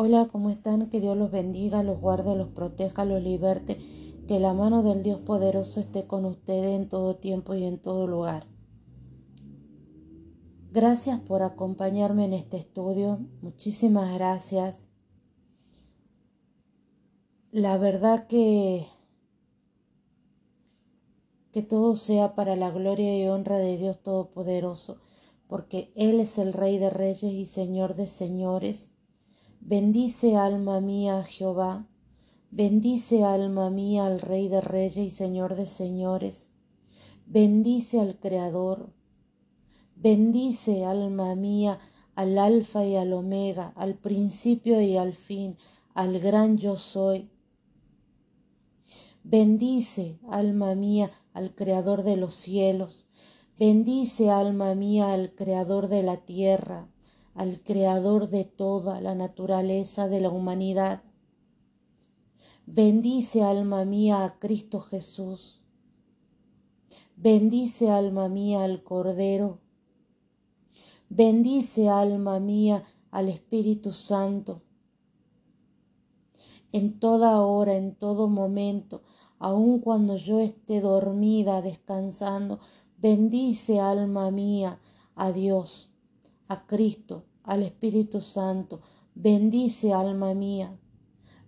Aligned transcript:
Hola, 0.00 0.28
¿cómo 0.30 0.50
están? 0.50 0.90
Que 0.90 1.00
Dios 1.00 1.16
los 1.16 1.32
bendiga, 1.32 1.82
los 1.82 2.00
guarde, 2.00 2.36
los 2.36 2.50
proteja, 2.50 3.04
los 3.04 3.20
liberte. 3.20 3.78
Que 4.28 4.38
la 4.38 4.54
mano 4.54 4.84
del 4.84 5.02
Dios 5.02 5.18
poderoso 5.18 5.80
esté 5.80 6.06
con 6.06 6.24
ustedes 6.24 6.76
en 6.76 6.88
todo 6.88 7.16
tiempo 7.16 7.56
y 7.56 7.64
en 7.64 7.78
todo 7.78 8.06
lugar. 8.06 8.46
Gracias 10.70 11.18
por 11.18 11.42
acompañarme 11.42 12.26
en 12.26 12.34
este 12.34 12.58
estudio. 12.58 13.18
Muchísimas 13.42 14.14
gracias. 14.14 14.86
La 17.50 17.76
verdad 17.76 18.28
que 18.28 18.86
que 21.50 21.62
todo 21.62 21.96
sea 21.96 22.36
para 22.36 22.54
la 22.54 22.70
gloria 22.70 23.20
y 23.20 23.26
honra 23.26 23.58
de 23.58 23.76
Dios 23.76 24.00
Todopoderoso, 24.00 25.00
porque 25.48 25.90
Él 25.96 26.20
es 26.20 26.38
el 26.38 26.52
Rey 26.52 26.78
de 26.78 26.88
Reyes 26.88 27.24
y 27.24 27.46
Señor 27.46 27.96
de 27.96 28.06
Señores 28.06 28.94
Bendice 29.70 30.34
alma 30.34 30.80
mía 30.80 31.18
a 31.18 31.24
Jehová, 31.24 31.86
bendice 32.50 33.22
alma 33.22 33.68
mía 33.68 34.06
al 34.06 34.18
Rey 34.18 34.48
de 34.48 34.62
Reyes 34.62 34.96
y 34.96 35.10
Señor 35.10 35.56
de 35.56 35.66
Señores, 35.66 36.50
bendice 37.26 38.00
al 38.00 38.18
Creador, 38.18 38.94
bendice 39.94 40.86
alma 40.86 41.34
mía 41.34 41.80
al 42.14 42.38
Alfa 42.38 42.86
y 42.86 42.96
al 42.96 43.12
Omega, 43.12 43.74
al 43.76 43.96
principio 43.96 44.80
y 44.80 44.96
al 44.96 45.12
fin, 45.12 45.58
al 45.92 46.18
gran 46.18 46.56
yo 46.56 46.76
soy. 46.76 47.28
Bendice, 49.22 50.18
alma 50.30 50.74
mía, 50.76 51.10
al 51.34 51.54
Creador 51.54 52.04
de 52.04 52.16
los 52.16 52.32
cielos, 52.32 53.06
bendice, 53.58 54.30
alma 54.30 54.74
mía, 54.74 55.12
al 55.12 55.34
Creador 55.34 55.88
de 55.88 56.02
la 56.02 56.16
tierra, 56.16 56.88
al 57.38 57.60
Creador 57.60 58.30
de 58.30 58.44
toda 58.44 59.00
la 59.00 59.14
naturaleza 59.14 60.08
de 60.08 60.20
la 60.20 60.28
humanidad. 60.28 61.04
Bendice 62.66 63.44
alma 63.44 63.84
mía 63.84 64.24
a 64.24 64.40
Cristo 64.40 64.80
Jesús. 64.80 65.62
Bendice 67.14 67.92
alma 67.92 68.28
mía 68.28 68.64
al 68.64 68.82
Cordero. 68.82 69.60
Bendice 71.08 71.88
alma 71.88 72.40
mía 72.40 72.82
al 73.12 73.28
Espíritu 73.28 73.92
Santo. 73.92 74.62
En 76.72 76.98
toda 76.98 77.40
hora, 77.42 77.76
en 77.76 77.94
todo 77.94 78.26
momento, 78.26 79.04
aun 79.38 79.78
cuando 79.78 80.16
yo 80.16 80.40
esté 80.40 80.80
dormida, 80.80 81.62
descansando, 81.62 82.58
bendice 82.96 83.78
alma 83.78 84.32
mía 84.32 84.80
a 85.14 85.30
Dios, 85.30 85.92
a 86.48 86.66
Cristo, 86.66 87.26
al 87.44 87.62
Espíritu 87.62 88.20
Santo. 88.20 88.80
Bendice 89.14 89.92
alma 89.92 90.34
mía, 90.34 90.78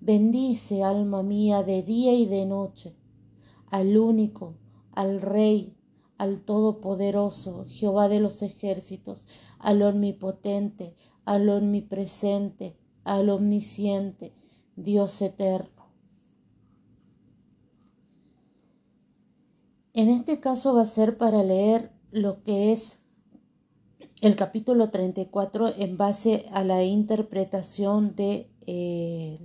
bendice 0.00 0.82
alma 0.82 1.22
mía 1.22 1.62
de 1.62 1.82
día 1.82 2.14
y 2.14 2.26
de 2.26 2.46
noche, 2.46 2.96
al 3.70 3.96
único, 3.96 4.56
al 4.92 5.20
Rey, 5.20 5.76
al 6.18 6.42
Todopoderoso, 6.42 7.64
Jehová 7.68 8.08
de 8.08 8.20
los 8.20 8.42
ejércitos, 8.42 9.26
al 9.58 9.82
Omnipotente, 9.82 10.94
al 11.24 11.48
Omnipresente, 11.48 12.76
al 13.04 13.30
Omnisciente, 13.30 14.34
Dios 14.76 15.22
eterno. 15.22 15.86
En 19.92 20.08
este 20.08 20.40
caso 20.40 20.74
va 20.74 20.82
a 20.82 20.86
ser 20.86 21.18
para 21.18 21.42
leer 21.42 21.92
lo 22.10 22.42
que 22.42 22.72
es 22.72 22.99
el 24.20 24.36
capítulo 24.36 24.90
34 24.90 25.74
en 25.78 25.96
base 25.96 26.44
a 26.52 26.62
la 26.62 26.84
interpretación 26.84 28.14
de 28.16 28.50
eh, 28.66 29.38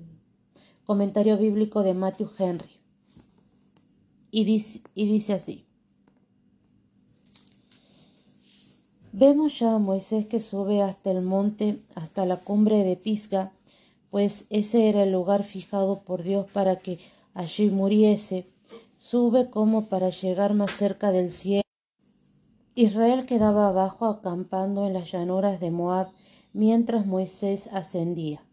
comentario 0.86 1.38
bíblico 1.38 1.82
de 1.82 1.94
Matthew 1.94 2.30
Henry. 2.38 2.82
Y 4.32 4.44
dice, 4.44 4.82
y 4.94 5.08
dice 5.08 5.34
así. 5.34 5.66
Vemos 9.14 9.58
ya 9.60 9.76
a 9.76 9.80
Moisés 9.80 10.26
que 10.26 10.42
sube 10.42 10.82
hasta 10.82 11.10
el 11.10 11.22
monte, 11.22 11.80
hasta 11.96 12.26
la 12.26 12.36
cumbre 12.36 12.84
de 12.84 12.98
Pisga, 12.98 13.54
pues 14.10 14.46
ese 14.50 14.90
era 14.90 15.04
el 15.04 15.14
lugar 15.14 15.44
fijado 15.44 16.02
por 16.02 16.24
Dios 16.24 16.48
para 16.52 16.76
que 16.76 17.00
allí 17.34 17.70
muriese. 17.70 18.46
Sube 18.98 19.50
como 19.50 19.86
para 19.86 20.10
llegar 20.10 20.54
más 20.54 20.72
cerca 20.72 21.14
del 21.14 21.32
cielo 21.32 21.65
Israel 22.78 23.26
quedaba 23.26 23.70
abajo 23.70 24.06
acampando 24.06 24.86
en 24.86 24.92
las 24.92 25.10
llanuras 25.10 25.62
de 25.62 25.72
Moab 25.72 26.10
mientras 26.52 27.06
Moisés 27.06 27.70
ascendía. 27.74 28.44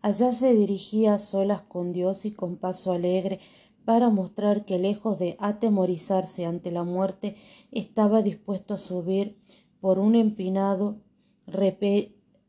Allá 0.00 0.30
se 0.30 0.54
dirigía 0.54 1.14
a 1.14 1.18
solas 1.18 1.62
con 1.62 1.92
Dios 1.92 2.24
y 2.24 2.30
con 2.30 2.56
paso 2.56 2.92
alegre 2.92 3.40
para 3.84 4.10
mostrar 4.10 4.64
que 4.64 4.78
lejos 4.78 5.18
de 5.18 5.36
atemorizarse 5.40 6.46
ante 6.46 6.70
la 6.70 6.84
muerte 6.84 7.34
estaba 7.72 8.22
dispuesto 8.22 8.74
a 8.74 8.78
subir 8.78 9.40
por 9.80 9.98
un 9.98 10.14
empinado 10.14 11.00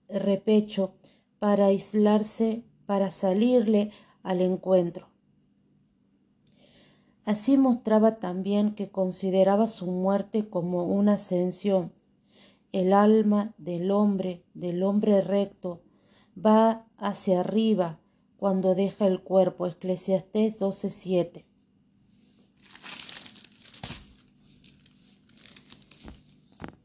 repecho 0.08 0.94
para 1.40 1.66
aislarse, 1.66 2.64
para 2.86 3.10
salirle 3.10 3.90
al 4.22 4.42
encuentro. 4.42 5.11
Así 7.26 7.58
mostraba 7.58 8.18
también 8.18 8.74
que 8.74 8.90
consideraba 8.90 9.68
su 9.68 9.92
muerte 9.92 10.50
como 10.50 10.86
una 10.86 11.14
ascensión. 11.14 11.94
El 12.72 12.94
alma 12.94 13.54
del 13.58 13.92
hombre, 13.92 14.44
del 14.54 14.82
hombre 14.84 15.22
recto, 15.22 15.82
va 16.38 16.86
hacia 16.98 17.42
arriba 17.42 18.00
cuando 18.38 18.74
deja 18.74 19.06
el 19.06 19.22
cuerpo. 19.22 19.68
Eclesiastés 19.68 20.58
12:7. 20.58 21.46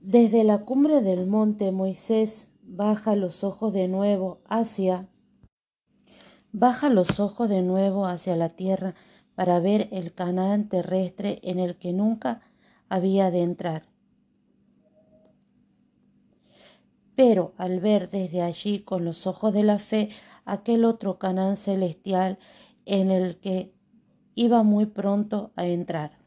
Desde 0.01 0.45
la 0.45 0.65
cumbre 0.65 1.01
del 1.01 1.27
monte 1.27 1.73
Moisés 1.73 2.53
baja 2.63 3.17
los 3.17 3.43
ojos 3.43 3.73
de 3.73 3.89
nuevo 3.89 4.41
hacia 4.49 5.09
baja 6.53 6.89
los 6.91 7.21
ojos 7.21 7.49
de 7.49 7.63
nuevo 7.63 8.07
hacia 8.07 8.37
la 8.37 8.51
tierra 8.51 8.95
para 9.37 9.61
ver 9.61 9.89
el 9.93 10.13
Canaán 10.13 10.69
terrestre 10.69 11.39
en 11.43 11.61
el 11.61 11.77
que 11.77 11.93
nunca 11.93 12.41
había 12.89 13.31
de 13.31 13.43
entrar. 13.43 13.85
Pero 17.15 17.55
al 17.57 17.79
ver 17.79 18.11
desde 18.11 18.43
allí 18.43 18.81
con 18.81 19.05
los 19.05 19.27
ojos 19.27 19.55
de 19.55 19.63
la 19.63 19.79
fe 19.79 20.09
aquel 20.45 20.85
otro 20.85 21.19
Canaán 21.19 21.57
celestial 21.57 22.39
en 22.87 23.11
el 23.11 23.37
que 23.37 23.73
iba 24.35 24.63
muy 24.63 24.87
pronto 24.87 25.53
a 25.55 25.67
entrar. 25.67 26.19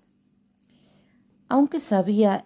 Aunque 1.48 1.80
sabía 1.80 2.46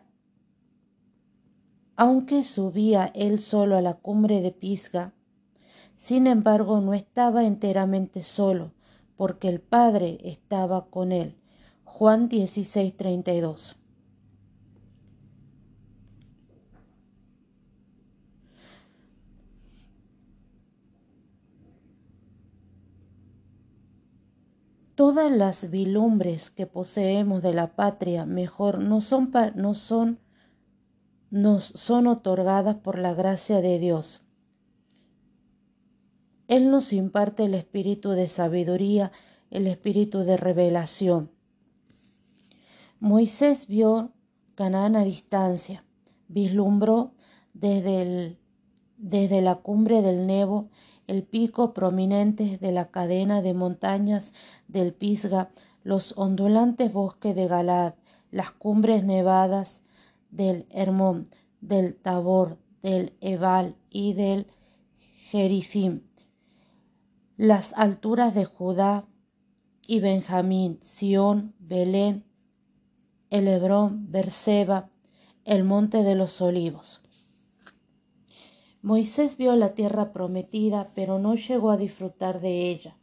aunque 1.95 2.43
subía 2.43 3.11
él 3.13 3.39
solo 3.39 3.77
a 3.77 3.81
la 3.81 3.93
cumbre 3.93 4.41
de 4.41 4.51
Pisga, 4.51 5.13
sin 5.95 6.25
embargo 6.25 6.81
no 6.81 6.93
estaba 6.95 7.45
enteramente 7.45 8.23
solo, 8.23 8.71
porque 9.15 9.49
el 9.49 9.61
Padre 9.61 10.19
estaba 10.23 10.87
con 10.87 11.11
él. 11.11 11.35
Juan 11.83 12.29
16, 12.29 12.97
32. 12.97 13.79
Todas 24.95 25.31
las 25.31 25.71
vilumbres 25.71 26.51
que 26.51 26.67
poseemos 26.67 27.41
de 27.41 27.53
la 27.53 27.75
patria 27.75 28.25
mejor 28.25 28.79
no 28.79 29.01
son, 29.01 29.31
no 29.55 29.73
son, 29.73 30.19
nos 31.31 31.63
son 31.63 32.07
otorgadas 32.07 32.75
por 32.75 32.99
la 32.99 33.13
gracia 33.13 33.61
de 33.61 33.79
Dios 33.79 34.22
él 36.47 36.69
nos 36.69 36.93
imparte 36.93 37.45
el 37.45 37.53
espíritu 37.53 38.11
de 38.11 38.29
sabiduría, 38.29 39.11
el 39.51 39.67
espíritu 39.67 40.19
de 40.19 40.37
revelación. 40.37 41.31
Moisés 42.99 43.67
vio 43.67 44.11
Canaán 44.55 44.95
a 44.95 45.03
distancia, 45.03 45.83
vislumbró 46.27 47.11
desde, 47.53 48.37
desde 48.97 49.41
la 49.41 49.55
cumbre 49.55 50.01
del 50.01 50.27
Nebo 50.27 50.69
el 51.07 51.23
pico 51.23 51.73
prominente 51.73 52.57
de 52.57 52.71
la 52.71 52.89
cadena 52.89 53.41
de 53.41 53.53
montañas 53.53 54.33
del 54.67 54.93
Pisga, 54.93 55.49
los 55.83 56.17
ondulantes 56.17 56.93
bosques 56.93 57.35
de 57.35 57.47
Galad, 57.47 57.95
las 58.31 58.51
cumbres 58.51 59.03
nevadas 59.03 59.81
del 60.31 60.65
Hermón, 60.69 61.27
del 61.61 61.95
Tabor, 61.95 62.57
del 62.81 63.13
Ebal 63.21 63.75
y 63.89 64.13
del 64.13 64.47
Jerifim, 65.29 66.01
las 67.43 67.73
alturas 67.73 68.33
de 68.33 68.45
Judá 68.45 69.05
y 69.85 69.99
Benjamín, 69.99 70.79
Sión, 70.81 71.53
Belén, 71.59 72.23
el 73.29 73.49
Hebrón, 73.49 74.09
Berseba, 74.09 74.89
el 75.43 75.65
monte 75.65 76.03
de 76.03 76.15
los 76.15 76.41
olivos. 76.41 77.01
Moisés 78.81 79.35
vio 79.35 79.57
la 79.57 79.73
tierra 79.73 80.13
prometida, 80.13 80.89
pero 80.95 81.19
no 81.19 81.35
llegó 81.35 81.71
a 81.71 81.75
disfrutar 81.75 82.39
de 82.39 82.69
ella. 82.69 82.97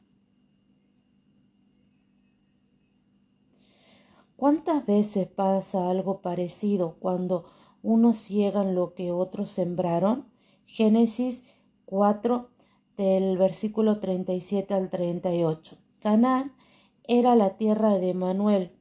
¿Cuántas 4.36 4.86
veces 4.86 5.28
pasa 5.28 5.90
algo 5.90 6.22
parecido 6.22 6.96
cuando 6.98 7.44
unos 7.82 8.16
ciegan 8.16 8.74
lo 8.74 8.94
que 8.94 9.12
otros 9.12 9.50
sembraron? 9.50 10.30
Génesis 10.64 11.44
4 11.84 12.49
del 13.00 13.38
versículo 13.38 13.98
37 13.98 14.74
al 14.74 14.90
38. 14.90 15.78
Canaán 16.00 16.52
era 17.04 17.34
la 17.34 17.56
tierra 17.56 17.96
de 17.96 18.12
Manuel, 18.12 18.72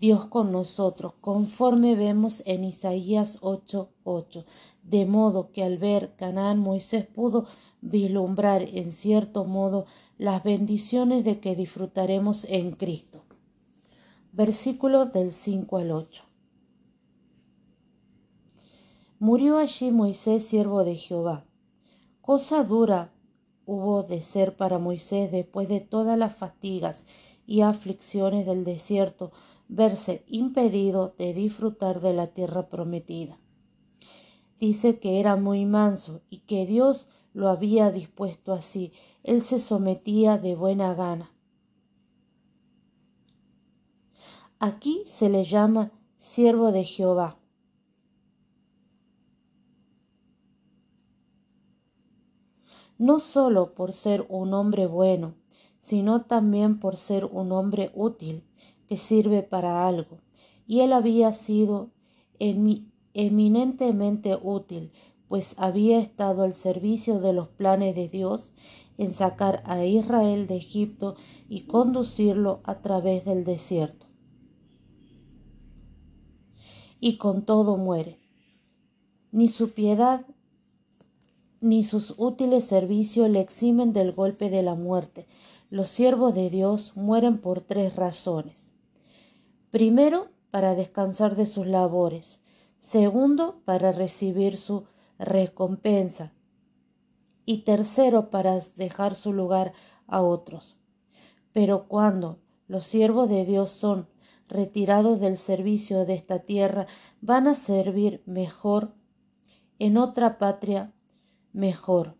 Dios 0.00 0.24
con 0.24 0.50
nosotros, 0.50 1.12
conforme 1.20 1.94
vemos 1.94 2.42
en 2.44 2.64
Isaías 2.64 3.38
8:8. 3.40 4.44
De 4.82 5.06
modo 5.06 5.52
que 5.52 5.62
al 5.62 5.78
ver 5.78 6.16
Canaán 6.16 6.58
Moisés 6.58 7.06
pudo 7.06 7.46
vislumbrar 7.82 8.62
en 8.62 8.90
cierto 8.90 9.44
modo 9.44 9.86
las 10.18 10.42
bendiciones 10.42 11.24
de 11.24 11.38
que 11.38 11.54
disfrutaremos 11.54 12.46
en 12.46 12.72
Cristo. 12.72 13.22
Versículo 14.32 15.06
del 15.06 15.30
5 15.30 15.76
al 15.76 15.92
8. 15.92 16.24
Murió 19.20 19.58
allí 19.58 19.92
Moisés, 19.92 20.44
siervo 20.44 20.82
de 20.82 20.96
Jehová. 20.96 21.44
Cosa 22.22 22.62
dura 22.62 23.12
hubo 23.66 24.04
de 24.04 24.22
ser 24.22 24.56
para 24.56 24.78
Moisés 24.78 25.32
después 25.32 25.68
de 25.68 25.80
todas 25.80 26.16
las 26.16 26.36
fatigas 26.36 27.08
y 27.46 27.62
aflicciones 27.62 28.46
del 28.46 28.62
desierto, 28.62 29.32
verse 29.66 30.24
impedido 30.28 31.14
de 31.18 31.34
disfrutar 31.34 32.00
de 32.00 32.12
la 32.12 32.28
tierra 32.28 32.68
prometida. 32.68 33.40
Dice 34.60 35.00
que 35.00 35.18
era 35.18 35.34
muy 35.34 35.66
manso 35.66 36.22
y 36.30 36.42
que 36.42 36.64
Dios 36.64 37.08
lo 37.34 37.48
había 37.48 37.90
dispuesto 37.90 38.52
así. 38.52 38.92
Él 39.24 39.42
se 39.42 39.58
sometía 39.58 40.38
de 40.38 40.54
buena 40.54 40.94
gana. 40.94 41.32
Aquí 44.60 45.02
se 45.06 45.28
le 45.28 45.44
llama 45.44 45.90
siervo 46.16 46.70
de 46.70 46.84
Jehová. 46.84 47.41
No 52.98 53.18
sólo 53.18 53.74
por 53.74 53.92
ser 53.92 54.26
un 54.28 54.54
hombre 54.54 54.86
bueno, 54.86 55.34
sino 55.78 56.22
también 56.22 56.78
por 56.78 56.96
ser 56.96 57.24
un 57.24 57.52
hombre 57.52 57.90
útil 57.94 58.44
sirve 58.96 59.42
para 59.42 59.86
algo, 59.86 60.18
y 60.66 60.80
él 60.80 60.92
había 60.92 61.32
sido 61.32 61.90
eminentemente 62.38 64.36
útil, 64.40 64.92
pues 65.28 65.54
había 65.58 65.98
estado 65.98 66.42
al 66.42 66.54
servicio 66.54 67.20
de 67.20 67.32
los 67.32 67.48
planes 67.48 67.94
de 67.94 68.08
Dios 68.08 68.52
en 68.98 69.10
sacar 69.10 69.62
a 69.64 69.84
Israel 69.84 70.46
de 70.46 70.56
Egipto 70.56 71.16
y 71.48 71.62
conducirlo 71.62 72.60
a 72.64 72.80
través 72.80 73.24
del 73.24 73.44
desierto. 73.44 74.06
Y 77.00 77.16
con 77.16 77.42
todo 77.44 77.76
muere. 77.76 78.18
Ni 79.32 79.48
su 79.48 79.72
piedad 79.72 80.26
ni 81.62 81.84
sus 81.84 82.14
útiles 82.18 82.64
servicios 82.64 83.30
le 83.30 83.40
eximen 83.40 83.92
del 83.92 84.12
golpe 84.12 84.50
de 84.50 84.62
la 84.62 84.74
muerte. 84.74 85.26
Los 85.70 85.88
siervos 85.88 86.34
de 86.34 86.50
Dios 86.50 86.96
mueren 86.96 87.38
por 87.38 87.60
tres 87.60 87.96
razones. 87.96 88.74
Primero, 89.70 90.28
para 90.50 90.74
descansar 90.74 91.36
de 91.36 91.46
sus 91.46 91.66
labores. 91.66 92.42
Segundo, 92.78 93.62
para 93.64 93.92
recibir 93.92 94.58
su 94.58 94.84
recompensa. 95.18 96.32
Y 97.46 97.58
tercero, 97.58 98.28
para 98.28 98.58
dejar 98.76 99.14
su 99.14 99.32
lugar 99.32 99.72
a 100.06 100.20
otros. 100.20 100.76
Pero 101.52 101.86
cuando 101.86 102.38
los 102.66 102.84
siervos 102.84 103.30
de 103.30 103.44
Dios 103.44 103.70
son 103.70 104.08
retirados 104.48 105.20
del 105.20 105.36
servicio 105.36 106.04
de 106.04 106.14
esta 106.14 106.40
tierra, 106.40 106.86
van 107.20 107.46
a 107.46 107.54
servir 107.54 108.22
mejor 108.26 108.94
en 109.78 109.96
otra 109.96 110.38
patria 110.38 110.92
mejor. 111.52 112.16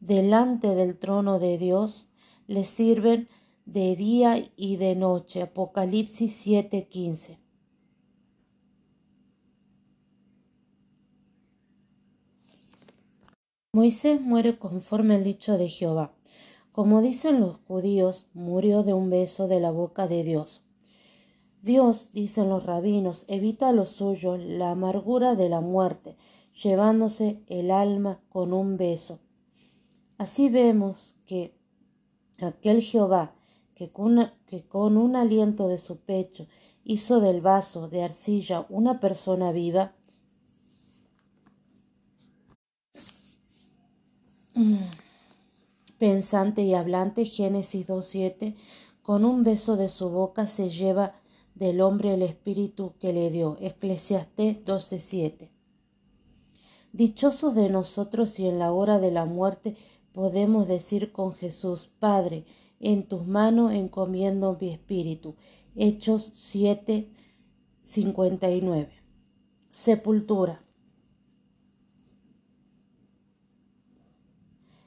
Delante 0.00 0.74
del 0.74 0.98
trono 0.98 1.38
de 1.38 1.58
Dios 1.58 2.08
les 2.46 2.68
sirven 2.68 3.28
de 3.64 3.96
día 3.96 4.50
y 4.56 4.76
de 4.76 4.94
noche. 4.94 5.42
Apocalipsis 5.42 6.32
7:15. 6.46 7.38
Moisés 13.72 14.22
muere 14.22 14.58
conforme 14.58 15.16
al 15.16 15.24
dicho 15.24 15.58
de 15.58 15.68
Jehová. 15.68 16.14
Como 16.72 17.02
dicen 17.02 17.40
los 17.40 17.56
judíos, 17.66 18.30
murió 18.32 18.82
de 18.82 18.94
un 18.94 19.10
beso 19.10 19.48
de 19.48 19.60
la 19.60 19.70
boca 19.70 20.08
de 20.08 20.22
Dios. 20.24 20.64
Dios, 21.62 22.10
dicen 22.12 22.48
los 22.48 22.64
rabinos, 22.64 23.24
evita 23.28 23.68
a 23.68 23.72
lo 23.72 23.84
suyo 23.84 24.36
la 24.36 24.70
amargura 24.70 25.34
de 25.34 25.48
la 25.48 25.60
muerte, 25.60 26.16
llevándose 26.62 27.42
el 27.46 27.70
alma 27.70 28.20
con 28.28 28.52
un 28.52 28.76
beso. 28.76 29.20
Así 30.18 30.48
vemos 30.48 31.18
que 31.26 31.54
aquel 32.38 32.82
Jehová 32.82 33.36
que 33.76 33.90
con, 33.90 34.96
un 34.96 35.16
aliento 35.16 35.68
de 35.68 35.76
su 35.76 35.98
pecho 35.98 36.48
hizo 36.82 37.20
del 37.20 37.42
vaso 37.42 37.88
de 37.88 38.02
arcilla 38.02 38.64
una 38.70 39.00
persona 39.00 39.52
viva? 39.52 39.94
Mm. 44.54 44.78
Pensante 45.98 46.62
y 46.62 46.72
hablante, 46.72 47.26
Génesis 47.26 47.86
2.7, 47.86 48.56
con 49.02 49.26
un 49.26 49.44
beso 49.44 49.76
de 49.76 49.90
su 49.90 50.08
boca 50.08 50.46
se 50.46 50.70
lleva 50.70 51.14
del 51.54 51.82
hombre 51.82 52.14
el 52.14 52.22
espíritu 52.22 52.94
que 52.98 53.12
le 53.12 53.30
dio. 53.30 53.58
Eclesiastés 53.60 54.64
12.7. 54.64 55.55
Dichosos 56.96 57.54
de 57.54 57.68
nosotros 57.68 58.30
si 58.30 58.46
en 58.46 58.58
la 58.58 58.72
hora 58.72 58.98
de 58.98 59.10
la 59.10 59.26
muerte 59.26 59.76
podemos 60.14 60.66
decir 60.66 61.12
con 61.12 61.34
Jesús, 61.34 61.90
Padre, 61.98 62.46
en 62.80 63.06
tus 63.06 63.26
manos 63.26 63.72
encomiendo 63.72 64.56
mi 64.58 64.70
espíritu. 64.70 65.34
Hechos 65.74 66.30
7, 66.32 67.10
59. 67.82 68.88
Sepultura. 69.68 70.62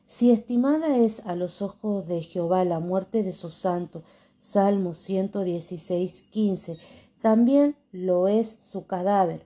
Si 0.07 0.31
estimada 0.31 0.97
es 0.97 1.23
a 1.27 1.35
los 1.35 1.61
ojos 1.61 2.07
de 2.07 2.23
Jehová 2.23 2.65
la 2.65 2.79
muerte 2.79 3.21
de 3.21 3.33
su 3.33 3.51
santo, 3.51 4.01
Salmo 4.39 4.95
116, 4.95 6.23
15, 6.23 6.79
también 7.21 7.75
lo 7.91 8.27
es 8.27 8.49
su 8.49 8.87
cadáver, 8.87 9.45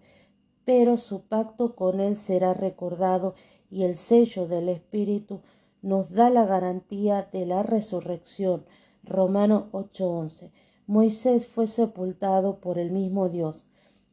pero 0.66 0.98
su 0.98 1.22
pacto 1.22 1.76
con 1.76 2.00
él 2.00 2.18
será 2.18 2.54
recordado 2.54 3.36
y 3.70 3.84
el 3.84 3.98
sello 3.98 4.48
del 4.48 4.70
Espíritu 4.70 5.42
nos 5.82 6.12
da 6.12 6.30
la 6.30 6.46
garantía 6.46 7.28
de 7.32 7.46
la 7.46 7.64
resurrección. 7.64 8.66
Romano 9.04 9.68
8:11. 9.72 10.52
Moisés 10.88 11.48
fue 11.48 11.68
sepultado 11.68 12.60
por 12.60 12.78
el 12.78 12.92
mismo 12.92 13.30
Dios 13.30 13.66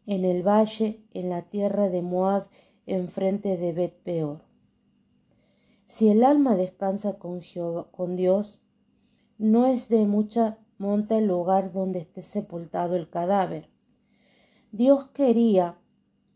en 0.07 0.25
el 0.25 0.47
valle 0.47 1.05
en 1.15 1.31
la 1.31 1.43
tierra 1.43 1.89
de 1.89 2.03
Moab 2.03 2.47
enfrente 2.87 3.57
de 3.57 3.73
Bet 3.73 3.95
Peor. 4.03 4.41
Si 5.87 6.09
el 6.09 6.25
alma 6.25 6.57
descansa 6.57 7.19
con, 7.19 7.43
con 7.91 8.17
Dios, 8.17 8.61
no 9.39 9.67
es 9.67 9.89
de 9.89 10.07
mucha 10.07 10.59
monta 10.79 11.19
el 11.19 11.27
lugar 11.27 11.73
donde 11.73 12.01
esté 12.01 12.23
sepultado 12.23 12.97
el 12.97 13.09
cadáver. 13.09 13.69
Dios 14.73 15.09
quería 15.09 15.77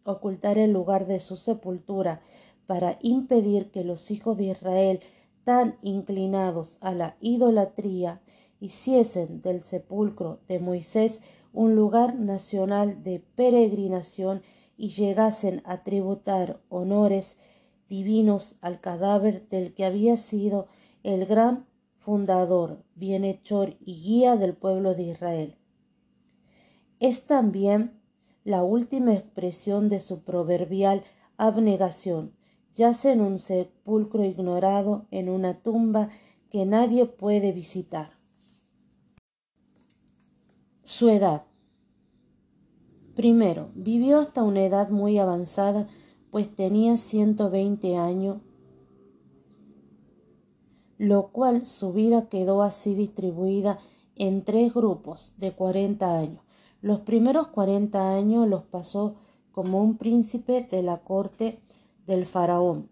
ocultar 0.04 0.58
el 0.58 0.72
lugar 0.72 1.06
de 1.06 1.20
su 1.20 1.36
sepultura 1.36 2.20
para 2.66 2.98
impedir 3.02 3.70
que 3.70 3.84
los 3.84 4.10
hijos 4.10 4.36
de 4.36 4.44
Israel 4.44 5.00
tan 5.44 5.76
inclinados 5.82 6.78
a 6.80 6.92
la 6.92 7.16
idolatría 7.20 8.20
hiciesen 8.60 9.42
del 9.42 9.62
sepulcro 9.62 10.40
de 10.48 10.58
Moisés 10.58 11.22
un 11.52 11.74
lugar 11.76 12.16
nacional 12.16 13.02
de 13.02 13.22
peregrinación 13.36 14.42
y 14.76 14.90
llegasen 14.90 15.62
a 15.64 15.84
tributar 15.84 16.60
honores 16.68 17.36
divinos 17.88 18.56
al 18.60 18.80
cadáver 18.80 19.48
del 19.48 19.74
que 19.74 19.84
había 19.84 20.16
sido 20.16 20.66
el 21.02 21.26
gran 21.26 21.66
fundador, 21.98 22.82
bienhechor 22.94 23.76
y 23.80 24.00
guía 24.02 24.36
del 24.36 24.54
pueblo 24.54 24.94
de 24.94 25.04
Israel. 25.04 25.56
Es 26.98 27.26
también 27.26 28.00
la 28.44 28.62
última 28.62 29.14
expresión 29.14 29.88
de 29.88 30.00
su 30.00 30.22
proverbial 30.22 31.04
abnegación, 31.36 32.32
yace 32.74 33.12
en 33.12 33.20
un 33.20 33.40
sepulcro 33.40 34.24
ignorado, 34.24 35.06
en 35.10 35.28
una 35.28 35.60
tumba 35.60 36.10
que 36.50 36.66
nadie 36.66 37.06
puede 37.06 37.52
visitar. 37.52 38.10
Su 40.82 41.08
edad. 41.08 41.44
Primero, 43.16 43.70
vivió 43.74 44.18
hasta 44.20 44.42
una 44.42 44.64
edad 44.64 44.90
muy 44.90 45.18
avanzada 45.18 45.88
pues 46.34 46.52
tenía 46.52 46.96
ciento 46.96 47.48
veinte 47.48 47.96
años, 47.96 48.38
lo 50.98 51.28
cual 51.28 51.64
su 51.64 51.92
vida 51.92 52.28
quedó 52.28 52.64
así 52.64 52.96
distribuida 52.96 53.78
en 54.16 54.42
tres 54.42 54.74
grupos 54.74 55.34
de 55.38 55.52
cuarenta 55.52 56.18
años. 56.18 56.40
Los 56.84 57.00
primeros 57.00 57.46
cuarenta 57.46 58.14
años 58.14 58.46
los 58.46 58.64
pasó 58.64 59.14
como 59.52 59.82
un 59.82 59.96
príncipe 59.96 60.68
de 60.70 60.82
la 60.82 60.98
corte 60.98 61.62
del 62.06 62.26
faraón. 62.26 62.90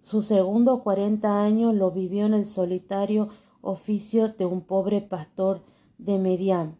Sus 0.00 0.24
segundos 0.24 0.80
cuarenta 0.80 1.42
años 1.42 1.74
lo 1.74 1.90
vivió 1.90 2.24
en 2.24 2.32
el 2.32 2.46
solitario 2.46 3.28
oficio 3.60 4.30
de 4.30 4.46
un 4.46 4.62
pobre 4.62 5.02
pastor 5.02 5.60
de 5.98 6.18
Medián. 6.18 6.78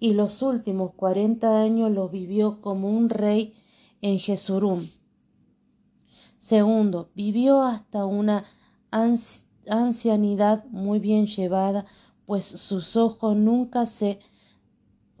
Y 0.00 0.14
los 0.14 0.42
últimos 0.42 0.90
cuarenta 0.94 1.60
años 1.60 1.92
los 1.92 2.10
vivió 2.10 2.60
como 2.60 2.90
un 2.90 3.10
rey 3.10 3.54
en 4.00 4.18
Jesurum. 4.18 4.88
Segundo, 6.38 7.10
vivió 7.14 7.62
hasta 7.62 8.06
una 8.06 8.42
ancianidad 8.90 10.64
muy 10.64 10.98
bien 10.98 11.26
llevada, 11.26 11.86
pues 12.26 12.44
sus 12.44 12.96
ojos 12.96 13.36
nunca 13.36 13.86
se 13.86 14.18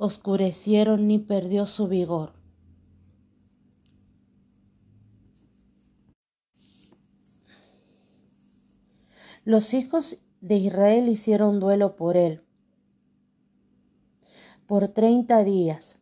oscurecieron 0.02 1.06
ni 1.06 1.20
perdió 1.20 1.64
su 1.64 1.86
vigor. 1.86 2.32
Los 9.44 9.74
hijos 9.74 10.24
de 10.40 10.56
Israel 10.56 11.08
hicieron 11.08 11.60
duelo 11.60 11.94
por 11.94 12.16
él 12.16 12.42
por 14.66 14.88
treinta 14.88 15.44
días. 15.44 16.00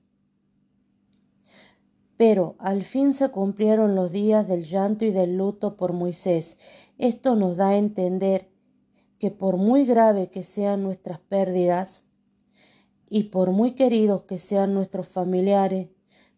Pero 2.16 2.54
al 2.59 2.85
fin 2.85 3.12
se 3.12 3.28
cumplieron 3.30 3.97
los 3.97 4.12
días 4.12 4.49
del 4.49 4.64
llanto 4.64 5.04
y 5.04 5.11
del 5.11 5.37
luto 5.37 5.76
por 5.76 5.92
Moisés. 5.92 6.57
Esto 6.97 7.35
nos 7.35 7.57
da 7.57 7.71
a 7.71 7.76
entender 7.76 8.49
que 9.19 9.30
por 9.30 9.57
muy 9.57 9.85
grave 9.85 10.30
que 10.30 10.42
sean 10.42 10.85
nuestras 10.85 11.19
pérdidas 11.19 12.10
y 13.11 13.25
por 13.25 13.50
muy 13.50 13.73
queridos 13.73 14.23
que 14.23 14.38
sean 14.38 14.73
nuestros 14.73 15.09
familiares, 15.09 15.88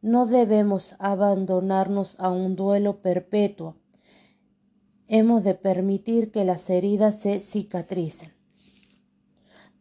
no 0.01 0.27
debemos 0.27 0.97
abandonarnos 0.99 2.19
a 2.19 2.31
un 2.31 2.57
duelo 2.57 3.03
perpetuo. 3.03 3.77
Hemos 5.07 5.45
de 5.45 5.55
permitir 5.55 6.33
que 6.33 6.47
las 6.47 6.71
heridas 6.71 7.21
se 7.21 7.39
cicatricen. 7.39 8.33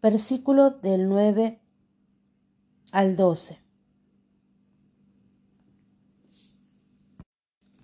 Versículo 0.02 0.72
del 0.72 1.08
9 1.08 1.62
al 2.92 3.16
12. 3.16 3.58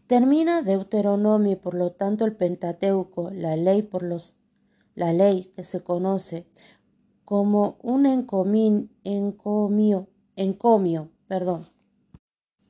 Termina 0.07 0.61
Deuteronomio 0.61 1.59
por 1.59 1.75
lo 1.75 1.93
tanto 1.93 2.25
el 2.25 2.35
Pentateuco, 2.35 3.31
la 3.31 3.55
ley 3.55 3.81
por 3.81 4.03
los 4.03 4.35
la 4.95 5.13
ley 5.13 5.53
que 5.55 5.63
se 5.63 5.83
conoce 5.83 6.47
como 7.27 7.75
un 7.83 8.05
encomio, 8.05 8.87
encomio, 9.03 10.07
perdón, 11.27 11.65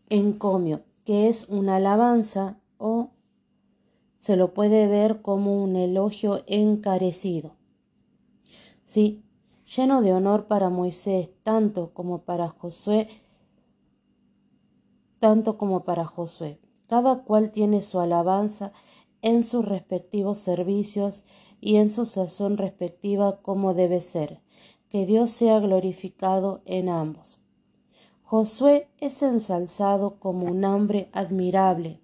encomio, 0.10 0.82
que 1.06 1.28
es 1.28 1.48
una 1.50 1.76
alabanza 1.76 2.60
o 2.80 3.12
se 4.18 4.36
lo 4.36 4.56
puede 4.56 4.88
ver 4.88 5.22
como 5.22 5.64
un 5.64 5.76
elogio 5.76 6.42
encarecido. 6.48 7.52
Sí, 8.84 9.24
lleno 9.76 10.02
de 10.02 10.14
honor 10.14 10.48
para 10.48 10.72
Moisés, 10.72 11.30
tanto 11.44 11.94
como 11.94 12.24
para 12.24 12.50
Josué, 12.50 13.10
tanto 15.20 15.60
como 15.60 15.84
para 15.84 16.06
Josué. 16.06 16.60
Cada 16.88 17.22
cual 17.22 17.52
tiene 17.52 17.84
su 17.84 18.00
alabanza 18.00 18.72
en 19.22 19.44
sus 19.44 19.64
respectivos 19.64 20.40
servicios 20.40 21.26
y 21.62 21.76
en 21.76 21.92
su 21.92 22.08
sazón 22.08 22.58
respectiva 22.58 23.40
como 23.44 23.76
debe 23.76 24.02
ser. 24.02 24.42
Que 24.90 25.06
Dios 25.06 25.30
sea 25.32 25.60
glorificado 25.60 26.62
en 26.66 26.90
ambos. 26.90 27.40
Josué 28.24 28.90
es 29.00 29.22
ensalzado 29.22 30.20
como 30.20 30.48
un 30.48 30.64
hombre 30.66 31.10
admirable, 31.14 32.02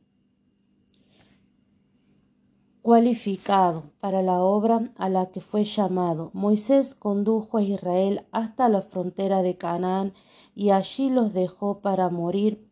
cualificado 2.82 3.92
para 4.00 4.22
la 4.22 4.42
obra 4.42 4.92
a 4.98 5.10
la 5.10 5.32
que 5.32 5.42
fue 5.42 5.63
llamado. 5.63 6.32
Moisés 6.34 6.96
condujo 6.96 7.58
a 7.58 7.63
Israel 7.63 8.25
hasta 8.32 8.70
la 8.70 8.82
frontera 8.82 9.42
de 9.42 9.58
Canaán 9.58 10.13
y 10.56 10.70
allí 10.72 11.10
los 11.10 11.34
dejó 11.34 11.80
para 11.80 12.10
morir 12.10 12.70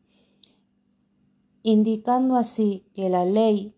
indicando 1.63 2.35
así 2.37 2.85
que 2.93 3.09
la 3.09 3.25
ley 3.25 3.75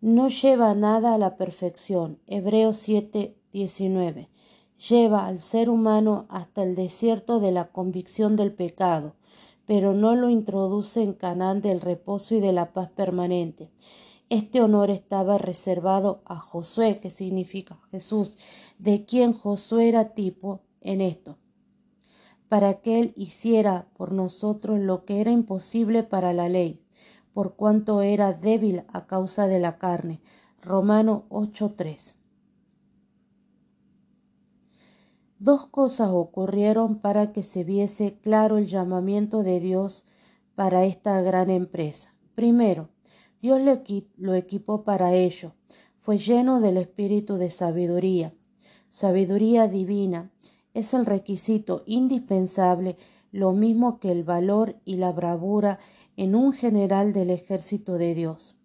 no 0.00 0.28
lleva 0.28 0.74
nada 0.74 1.14
a 1.14 1.18
la 1.18 1.36
perfección. 1.36 2.20
Hebreos 2.26 2.76
7, 2.76 3.36
19. 3.52 4.28
Lleva 4.78 5.26
al 5.26 5.40
ser 5.40 5.70
humano 5.70 6.26
hasta 6.28 6.62
el 6.62 6.74
desierto 6.74 7.40
de 7.40 7.52
la 7.52 7.68
convicción 7.68 8.36
del 8.36 8.52
pecado, 8.52 9.14
pero 9.66 9.92
no 9.92 10.14
lo 10.14 10.30
introduce 10.30 11.02
en 11.02 11.14
Canaán 11.14 11.60
del 11.60 11.80
reposo 11.80 12.34
y 12.34 12.40
de 12.40 12.52
la 12.52 12.72
paz 12.72 12.90
permanente. 12.90 13.70
Este 14.30 14.60
honor 14.60 14.90
estaba 14.90 15.38
reservado 15.38 16.22
a 16.24 16.36
Josué, 16.36 17.00
que 17.00 17.10
significa 17.10 17.78
Jesús, 17.90 18.38
de 18.78 19.04
quien 19.04 19.32
Josué 19.32 19.88
era 19.88 20.14
tipo 20.14 20.60
en 20.80 21.00
esto 21.00 21.38
para 22.48 22.74
que 22.80 22.98
Él 22.98 23.12
hiciera 23.16 23.86
por 23.96 24.12
nosotros 24.12 24.78
lo 24.80 25.04
que 25.04 25.20
era 25.20 25.30
imposible 25.30 26.02
para 26.02 26.32
la 26.32 26.48
ley, 26.48 26.82
por 27.32 27.54
cuanto 27.54 28.02
era 28.02 28.32
débil 28.32 28.84
a 28.92 29.06
causa 29.06 29.46
de 29.46 29.60
la 29.60 29.78
carne. 29.78 30.20
Romano 30.62 31.26
8:3. 31.28 32.17
Dos 35.40 35.66
cosas 35.66 36.10
ocurrieron 36.10 36.98
para 36.98 37.32
que 37.32 37.44
se 37.44 37.62
viese 37.62 38.18
claro 38.22 38.58
el 38.58 38.66
llamamiento 38.66 39.44
de 39.44 39.60
Dios 39.60 40.04
para 40.56 40.84
esta 40.84 41.20
gran 41.22 41.48
empresa. 41.48 42.12
Primero, 42.34 42.88
Dios 43.40 43.60
lo 44.16 44.34
equipó 44.34 44.82
para 44.82 45.14
ello. 45.14 45.52
Fue 46.00 46.18
lleno 46.18 46.60
del 46.60 46.76
espíritu 46.76 47.36
de 47.36 47.50
sabiduría, 47.50 48.32
sabiduría 48.88 49.68
divina, 49.68 50.32
es 50.74 50.92
el 50.94 51.06
requisito 51.06 51.82
indispensable, 51.86 52.96
lo 53.30 53.52
mismo 53.52 54.00
que 54.00 54.10
el 54.10 54.24
valor 54.24 54.76
y 54.84 54.96
la 54.96 55.12
bravura 55.12 55.78
en 56.16 56.34
un 56.34 56.52
general 56.52 57.12
del 57.12 57.30
ejército 57.30 57.98
de 57.98 58.14
Dios. 58.14 58.56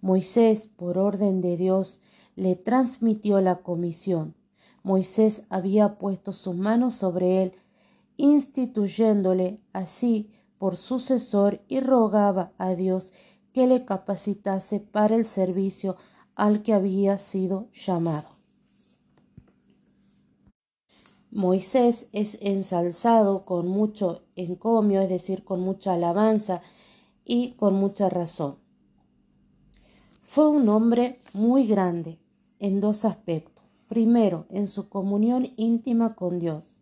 Moisés, 0.00 0.68
por 0.68 0.98
orden 0.98 1.40
de 1.40 1.56
Dios, 1.56 2.00
le 2.36 2.56
transmitió 2.56 3.40
la 3.40 3.56
comisión. 3.56 4.34
Moisés 4.82 5.46
había 5.50 5.98
puesto 5.98 6.32
sus 6.32 6.54
manos 6.54 6.94
sobre 6.94 7.42
él, 7.42 7.52
instituyéndole 8.16 9.60
así 9.72 10.30
por 10.58 10.76
sucesor 10.76 11.62
y 11.68 11.80
rogaba 11.80 12.52
a 12.58 12.74
Dios 12.74 13.12
que 13.52 13.66
le 13.66 13.84
capacitase 13.84 14.80
para 14.80 15.16
el 15.16 15.24
servicio 15.24 15.96
al 16.34 16.62
que 16.62 16.72
había 16.72 17.18
sido 17.18 17.68
llamado. 17.72 18.28
Moisés 21.30 22.08
es 22.12 22.38
ensalzado 22.40 23.44
con 23.44 23.68
mucho 23.68 24.22
encomio, 24.34 25.00
es 25.00 25.08
decir, 25.08 25.44
con 25.44 25.60
mucha 25.60 25.94
alabanza 25.94 26.60
y 27.24 27.52
con 27.52 27.74
mucha 27.74 28.08
razón. 28.08 28.56
Fue 30.22 30.48
un 30.48 30.68
hombre 30.68 31.20
muy 31.32 31.66
grande 31.66 32.18
en 32.58 32.80
dos 32.80 33.04
aspectos. 33.04 33.49
Primero, 33.90 34.46
en 34.50 34.68
su 34.68 34.88
comunión 34.88 35.48
íntima 35.56 36.14
con 36.14 36.38
Dios, 36.38 36.78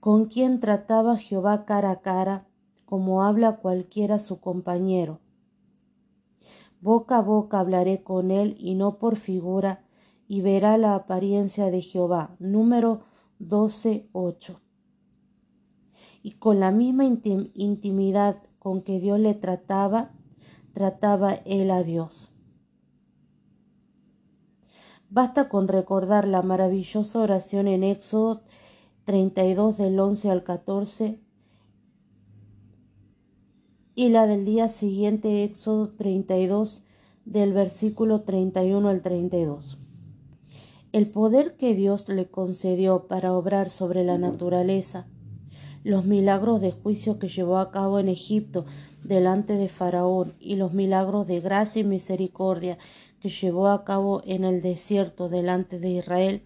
con 0.00 0.24
quien 0.24 0.58
trataba 0.58 1.18
Jehová 1.18 1.66
cara 1.66 1.90
a 1.90 2.00
cara, 2.00 2.46
como 2.86 3.22
habla 3.22 3.58
cualquiera 3.58 4.18
su 4.18 4.40
compañero. 4.40 5.20
Boca 6.80 7.18
a 7.18 7.20
boca 7.20 7.60
hablaré 7.60 8.02
con 8.02 8.30
él 8.30 8.56
y 8.58 8.74
no 8.74 8.96
por 8.96 9.16
figura, 9.16 9.84
y 10.28 10.40
verá 10.40 10.78
la 10.78 10.94
apariencia 10.94 11.70
de 11.70 11.82
Jehová. 11.82 12.36
Número 12.38 13.02
12.8. 13.40 14.60
Y 16.22 16.30
con 16.30 16.58
la 16.58 16.70
misma 16.70 17.04
intimidad 17.04 18.38
con 18.58 18.80
que 18.80 18.98
Dios 18.98 19.20
le 19.20 19.34
trataba, 19.34 20.12
trataba 20.72 21.34
él 21.34 21.70
a 21.70 21.82
Dios. 21.82 22.31
Basta 25.14 25.50
con 25.50 25.68
recordar 25.68 26.26
la 26.26 26.40
maravillosa 26.40 27.18
oración 27.18 27.68
en 27.68 27.84
Éxodo 27.84 28.40
32 29.04 29.76
del 29.76 30.00
11 30.00 30.30
al 30.30 30.42
14 30.42 31.18
y 33.94 34.08
la 34.08 34.26
del 34.26 34.46
día 34.46 34.70
siguiente 34.70 35.44
Éxodo 35.44 35.90
32 35.90 36.82
del 37.26 37.52
versículo 37.52 38.22
31 38.22 38.88
al 38.88 39.02
32. 39.02 39.76
El 40.92 41.10
poder 41.10 41.58
que 41.58 41.74
Dios 41.74 42.08
le 42.08 42.30
concedió 42.30 43.06
para 43.06 43.34
obrar 43.34 43.68
sobre 43.68 44.04
la 44.04 44.16
naturaleza 44.16 45.08
los 45.84 46.06
milagros 46.06 46.62
de 46.62 46.72
juicio 46.72 47.18
que 47.18 47.28
llevó 47.28 47.58
a 47.58 47.70
cabo 47.70 47.98
en 47.98 48.08
Egipto 48.08 48.64
delante 49.02 49.56
de 49.56 49.68
Faraón 49.68 50.32
y 50.40 50.56
los 50.56 50.72
milagros 50.72 51.26
de 51.26 51.40
gracia 51.40 51.80
y 51.80 51.84
misericordia 51.84 52.78
que 53.22 53.28
llevó 53.28 53.68
a 53.68 53.84
cabo 53.84 54.20
en 54.26 54.42
el 54.42 54.62
desierto 54.62 55.28
delante 55.28 55.78
de 55.78 55.90
Israel, 55.90 56.42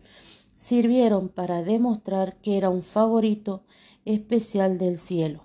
sirvieron 0.56 1.30
para 1.30 1.62
demostrar 1.62 2.37
que 2.42 2.59
era 2.59 2.68
un 2.68 2.83
favorito 2.83 3.64
especial 4.04 4.76
del 4.76 4.99
cielo. 4.99 5.45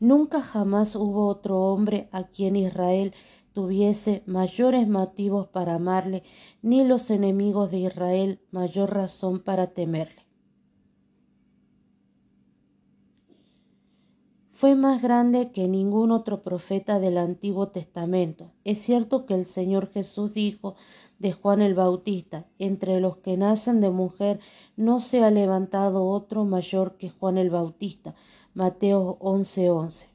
Nunca 0.00 0.40
jamás 0.40 0.96
hubo 0.96 1.28
otro 1.28 1.60
hombre 1.60 2.08
a 2.10 2.24
quien 2.24 2.56
Israel 2.56 3.14
tuviese 3.52 4.24
mayores 4.26 4.88
motivos 4.88 5.46
para 5.46 5.76
amarle, 5.76 6.24
ni 6.62 6.84
los 6.84 7.08
enemigos 7.10 7.70
de 7.70 7.78
Israel 7.78 8.40
mayor 8.50 8.92
razón 8.92 9.38
para 9.38 9.68
temerle. 9.68 10.21
Fue 14.62 14.76
más 14.76 15.02
grande 15.02 15.50
que 15.50 15.66
ningún 15.66 16.12
otro 16.12 16.44
profeta 16.44 17.00
del 17.00 17.18
Antiguo 17.18 17.70
Testamento. 17.70 18.52
Es 18.62 18.78
cierto 18.78 19.26
que 19.26 19.34
el 19.34 19.46
Señor 19.46 19.90
Jesús 19.90 20.34
dijo 20.34 20.76
de 21.18 21.32
Juan 21.32 21.60
el 21.60 21.74
Bautista, 21.74 22.46
entre 22.60 23.00
los 23.00 23.16
que 23.16 23.36
nacen 23.36 23.80
de 23.80 23.90
mujer 23.90 24.38
no 24.76 25.00
se 25.00 25.24
ha 25.24 25.32
levantado 25.32 26.06
otro 26.06 26.44
mayor 26.44 26.96
que 26.96 27.10
Juan 27.10 27.38
el 27.38 27.50
Bautista. 27.50 28.14
Mateo 28.54 29.18
11:11. 29.18 30.06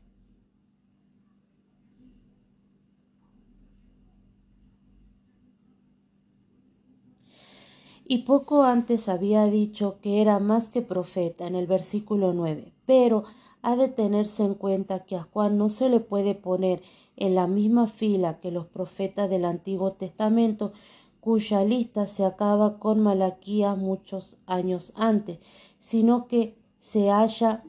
y 8.10 8.20
poco 8.20 8.64
antes 8.64 9.10
había 9.10 9.44
dicho 9.48 10.00
que 10.02 10.22
era 10.22 10.40
más 10.40 10.70
que 10.70 10.82
profeta 10.82 11.46
en 11.46 11.56
el 11.56 11.68
versículo 11.68 12.32
9. 12.32 12.72
Pero 12.86 13.26
ha 13.62 13.76
de 13.76 13.88
tenerse 13.88 14.44
en 14.44 14.54
cuenta 14.54 15.04
que 15.06 15.16
a 15.16 15.24
Juan 15.24 15.58
no 15.58 15.70
se 15.70 15.90
le 15.90 16.00
puede 16.00 16.36
poner 16.36 16.82
en 17.16 17.36
la 17.36 17.48
misma 17.48 17.88
fila 17.88 18.40
que 18.40 18.52
los 18.52 18.68
profetas 18.68 19.30
del 19.30 19.46
Antiguo 19.46 19.94
Testamento, 19.94 20.74
cuya 21.20 21.64
lista 21.64 22.06
se 22.06 22.26
acaba 22.26 22.80
con 22.80 23.02
Malaquía 23.02 23.76
muchos 23.76 24.38
años 24.46 24.94
antes, 24.96 25.40
sino 25.80 26.28
que 26.28 26.58
se 26.80 27.10
halla 27.10 27.64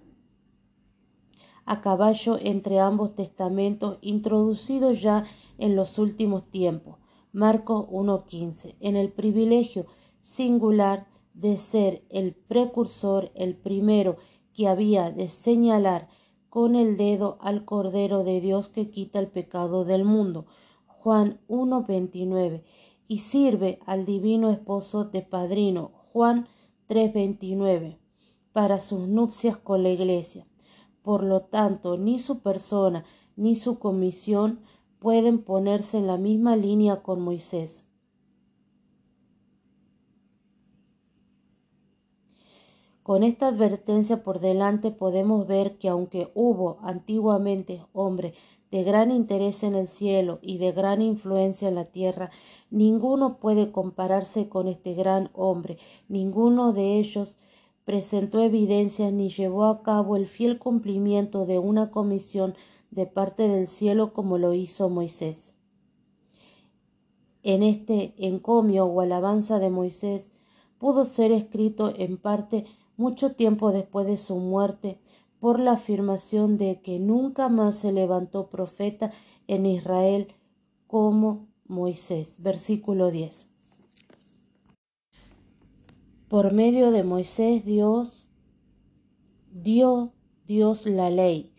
a 1.64 1.80
caballo 1.80 2.38
entre 2.40 2.78
ambos 2.78 3.14
testamentos, 3.14 3.98
introducido 4.00 4.92
ya 4.92 5.24
en 5.58 5.76
los 5.76 5.98
últimos 5.98 6.50
tiempos. 6.50 6.96
Marco 7.32 7.88
1.15. 7.90 8.76
En 8.80 8.96
el 8.96 9.12
privilegio 9.12 9.86
singular 10.20 11.06
de 11.34 11.58
ser 11.58 12.04
el 12.08 12.34
precursor, 12.34 13.30
el 13.34 13.54
primero 13.54 14.16
que 14.58 14.66
había 14.66 15.12
de 15.12 15.28
señalar 15.28 16.08
con 16.48 16.74
el 16.74 16.96
dedo 16.96 17.38
al 17.40 17.64
Cordero 17.64 18.24
de 18.24 18.40
Dios 18.40 18.66
que 18.66 18.90
quita 18.90 19.20
el 19.20 19.28
pecado 19.28 19.84
del 19.84 20.04
mundo. 20.04 20.46
Juan 20.88 21.38
1.29 21.48 22.64
y 23.06 23.20
sirve 23.20 23.78
al 23.86 24.04
divino 24.04 24.50
esposo 24.50 25.04
de 25.04 25.22
padrino. 25.22 25.92
Juan 26.12 26.48
3.29 26.88 27.98
para 28.52 28.80
sus 28.80 29.06
nupcias 29.06 29.56
con 29.56 29.84
la 29.84 29.90
iglesia. 29.90 30.44
Por 31.02 31.22
lo 31.22 31.42
tanto, 31.42 31.96
ni 31.96 32.18
su 32.18 32.42
persona 32.42 33.04
ni 33.36 33.54
su 33.54 33.78
comisión 33.78 34.58
pueden 34.98 35.38
ponerse 35.44 35.98
en 35.98 36.08
la 36.08 36.16
misma 36.16 36.56
línea 36.56 37.04
con 37.04 37.20
Moisés. 37.20 37.87
Con 43.08 43.22
esta 43.22 43.48
advertencia 43.48 44.22
por 44.22 44.38
delante 44.38 44.90
podemos 44.90 45.46
ver 45.46 45.78
que 45.78 45.88
aunque 45.88 46.30
hubo 46.34 46.76
antiguamente 46.82 47.80
hombre 47.94 48.34
de 48.70 48.84
gran 48.84 49.10
interés 49.10 49.62
en 49.62 49.74
el 49.76 49.88
cielo 49.88 50.40
y 50.42 50.58
de 50.58 50.72
gran 50.72 51.00
influencia 51.00 51.68
en 51.68 51.76
la 51.76 51.86
tierra, 51.86 52.30
ninguno 52.70 53.38
puede 53.38 53.72
compararse 53.72 54.50
con 54.50 54.68
este 54.68 54.92
gran 54.92 55.30
hombre, 55.32 55.78
ninguno 56.10 56.74
de 56.74 56.98
ellos 56.98 57.38
presentó 57.86 58.42
evidencias 58.42 59.10
ni 59.10 59.30
llevó 59.30 59.64
a 59.64 59.82
cabo 59.82 60.14
el 60.16 60.26
fiel 60.26 60.58
cumplimiento 60.58 61.46
de 61.46 61.58
una 61.58 61.90
comisión 61.90 62.56
de 62.90 63.06
parte 63.06 63.48
del 63.48 63.68
cielo 63.68 64.12
como 64.12 64.36
lo 64.36 64.52
hizo 64.52 64.90
Moisés. 64.90 65.54
En 67.42 67.62
este 67.62 68.12
encomio 68.18 68.84
o 68.84 69.00
alabanza 69.00 69.58
de 69.58 69.70
Moisés 69.70 70.30
pudo 70.78 71.06
ser 71.06 71.32
escrito 71.32 71.90
en 71.96 72.18
parte 72.18 72.66
mucho 72.98 73.32
tiempo 73.32 73.72
después 73.72 74.06
de 74.06 74.18
su 74.18 74.36
muerte, 74.38 75.00
por 75.40 75.60
la 75.60 75.72
afirmación 75.72 76.58
de 76.58 76.82
que 76.82 76.98
nunca 76.98 77.48
más 77.48 77.76
se 77.76 77.92
levantó 77.92 78.48
profeta 78.50 79.12
en 79.46 79.64
Israel 79.66 80.34
como 80.86 81.46
Moisés. 81.66 82.42
Versículo 82.42 83.10
10. 83.10 83.48
Por 86.28 86.52
medio 86.52 86.90
de 86.90 87.04
Moisés 87.04 87.64
Dios 87.64 88.28
dio 89.50 90.12
Dios 90.46 90.84
la 90.84 91.08
ley. 91.08 91.54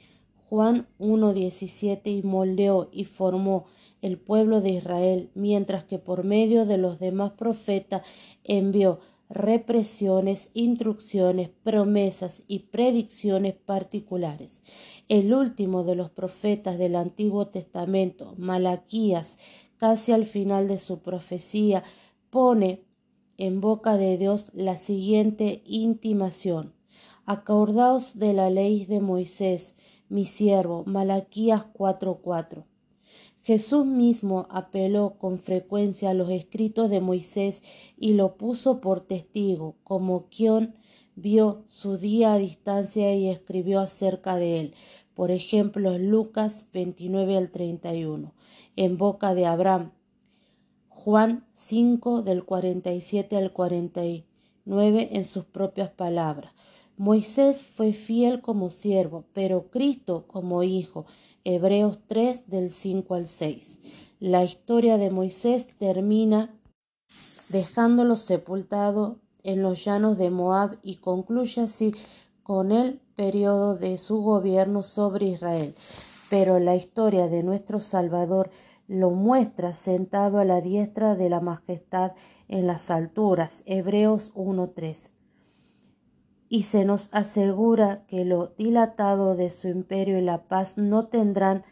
Juan 0.50 0.88
1.17 1.00 2.02
y 2.06 2.24
moldeó 2.24 2.90
y 2.92 3.06
formó 3.06 3.66
el 4.02 4.18
pueblo 4.18 4.62
de 4.62 4.72
Israel, 4.72 5.30
mientras 5.36 5.84
que 5.84 6.00
por 6.00 6.24
medio 6.24 6.66
de 6.66 6.78
los 6.78 7.00
demás 7.00 7.32
profetas 7.34 8.06
envió 8.44 9.00
represiones, 9.30 10.50
instrucciones, 10.56 11.50
promesas 11.64 12.44
y 12.48 12.60
predicciones 12.60 13.56
particulares. 13.56 14.62
El 15.08 15.34
último 15.34 15.84
de 15.84 15.96
los 15.96 16.10
profetas 16.10 16.80
del 16.80 16.96
Antiguo 16.96 17.48
Testamento, 17.48 18.34
Malaquías, 18.38 19.38
casi 19.78 20.12
al 20.12 20.26
final 20.26 20.68
de 20.68 20.80
su 20.80 21.02
profecía, 21.02 21.84
pone 22.32 22.84
en 23.38 23.62
boca 23.62 23.98
de 23.98 24.18
Dios 24.18 24.50
la 24.54 24.78
siguiente 24.78 25.62
intimación. 25.66 26.74
Acordaos 27.26 28.18
de 28.18 28.34
la 28.34 28.50
ley 28.50 28.86
de 28.86 29.00
Moisés, 29.00 29.78
mi 30.10 30.26
siervo, 30.26 30.84
Malaquías 30.86 31.66
4:4. 31.74 32.69
Jesús 33.44 33.86
mismo 33.86 34.48
apeló 34.50 35.16
con 35.18 35.40
frecuencia 35.40 36.12
a 36.12 36.14
los 36.14 36.30
escritos 36.30 36.90
de 36.90 37.00
Moisés 37.00 37.64
y 37.98 38.14
lo 38.14 38.36
puso 38.36 38.82
por 38.82 39.02
testigo, 39.02 39.76
como 39.84 40.28
quien 40.28 40.76
vio 41.16 41.64
su 41.68 41.98
día 41.98 42.34
a 42.34 42.38
distancia 42.38 43.14
y 43.16 43.30
escribió 43.30 43.80
acerca 43.80 44.36
de 44.36 44.60
él. 44.60 44.74
Por 45.14 45.32
ejemplo, 45.32 45.98
Lucas 45.98 46.68
29 46.74 47.38
al 47.38 47.50
31, 47.50 48.34
en 48.76 48.98
boca 48.98 49.34
de 49.34 49.46
Abraham. 49.46 49.92
Juan 50.88 51.46
5 51.54 52.22
del 52.24 52.44
47 52.44 53.38
al 53.38 53.52
49 53.52 55.10
en 55.14 55.26
sus 55.26 55.46
propias 55.46 55.90
palabras. 55.90 56.54
Moisés 56.98 57.62
fue 57.62 57.94
fiel 57.94 58.42
como 58.42 58.70
siervo, 58.70 59.24
pero 59.32 59.70
Cristo 59.72 60.26
como 60.28 60.64
hijo 60.64 61.06
Hebreos 61.44 62.00
3 62.08 62.50
del 62.50 62.72
5 62.72 63.16
al 63.16 63.28
6. 63.28 63.80
La 64.20 64.44
historia 64.44 64.98
de 64.98 65.10
Moisés 65.10 65.70
termina 65.78 66.54
dejándolo 67.50 68.16
sepultado 68.16 69.20
en 69.44 69.64
los 69.64 69.84
llanos 69.84 70.18
de 70.18 70.30
Moab 70.30 70.78
y 70.84 70.96
concluye 70.96 71.62
así 71.62 71.94
con 72.44 72.72
el 72.72 73.00
periodo 73.16 73.76
de 73.76 73.98
su 73.98 74.22
gobierno 74.22 74.84
sobre 74.84 75.28
Israel. 75.28 75.76
Pero 76.30 76.60
la 76.60 76.76
historia 76.76 77.28
de 77.28 77.44
nuestro 77.44 77.80
Salvador 77.80 78.52
lo 78.88 79.12
muestra 79.12 79.74
sentado 79.74 80.40
a 80.40 80.46
la 80.46 80.62
diestra 80.62 81.16
de 81.16 81.30
la 81.30 81.40
majestad 81.40 82.14
en 82.48 82.68
las 82.68 82.92
alturas. 82.92 83.64
Hebreos 83.66 84.34
1.3 84.36 85.19
y 86.50 86.64
se 86.64 86.84
nos 86.84 87.14
asegura 87.14 88.06
que 88.08 88.26
lo 88.26 88.48
dilatado 88.58 89.36
de 89.36 89.52
su 89.52 89.68
imperio 89.68 90.18
y 90.18 90.22
la 90.22 90.44
paz 90.48 90.78
no 90.78 91.08
tendrán 91.08 91.64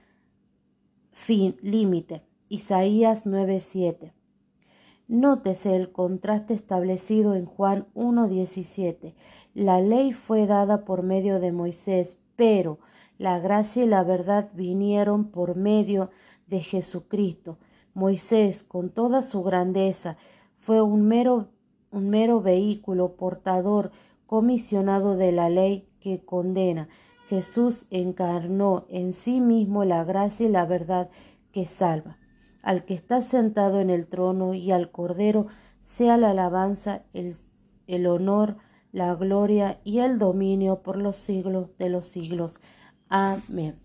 fin, 1.12 1.58
límite. 1.62 2.22
Isaías 2.48 3.26
9:7. 3.26 4.14
Nótese 5.08 5.76
el 5.76 5.92
contraste 5.92 6.54
establecido 6.54 7.34
en 7.34 7.46
Juan 7.46 7.88
1:17. 7.96 9.16
La 9.56 9.82
ley 9.82 10.14
fue 10.14 10.46
dada 10.46 10.86
por 10.86 11.02
medio 11.02 11.40
de 11.40 11.52
Moisés, 11.52 12.20
pero 12.36 12.78
la 13.18 13.40
gracia 13.40 13.84
y 13.84 13.88
la 13.88 14.04
verdad 14.04 14.52
vinieron 14.54 15.32
por 15.32 15.56
medio 15.56 16.12
de 16.46 16.62
Jesucristo. 16.62 17.58
Moisés, 17.96 18.64
con 18.64 18.92
toda 18.92 19.24
su 19.24 19.42
grandeza, 19.42 20.18
fue 20.60 20.84
un 20.84 21.08
mero, 21.08 21.48
un 21.90 22.10
mero 22.10 22.42
vehículo 22.42 23.16
portador 23.16 23.92
comisionado 24.28 25.18
de 25.18 25.32
la 25.32 25.50
ley 25.50 25.88
que 26.00 26.24
condena. 26.24 26.88
Jesús 27.30 27.88
encarnó 27.90 28.86
en 28.90 29.14
sí 29.14 29.42
mismo 29.42 29.84
la 29.84 30.04
gracia 30.04 30.46
y 30.46 30.50
la 30.50 30.66
verdad 30.66 31.10
que 31.52 31.66
salva. 31.66 32.18
Al 32.62 32.86
que 32.86 32.94
está 32.94 33.22
sentado 33.22 33.80
en 33.80 33.90
el 33.90 34.08
trono 34.08 34.54
y 34.54 34.72
al 34.72 34.92
Cordero 34.92 35.48
sea 35.82 36.18
la 36.18 36.32
alabanza, 36.32 37.04
el, 37.14 37.36
el 37.88 38.08
honor, 38.08 38.58
la 38.92 39.16
gloria 39.16 39.80
y 39.84 40.00
el 40.00 40.20
dominio 40.20 40.82
por 40.84 40.98
los 40.98 41.16
siglos 41.16 41.70
de 41.78 41.90
los 41.90 42.06
siglos. 42.06 42.60
Amén. 43.10 43.80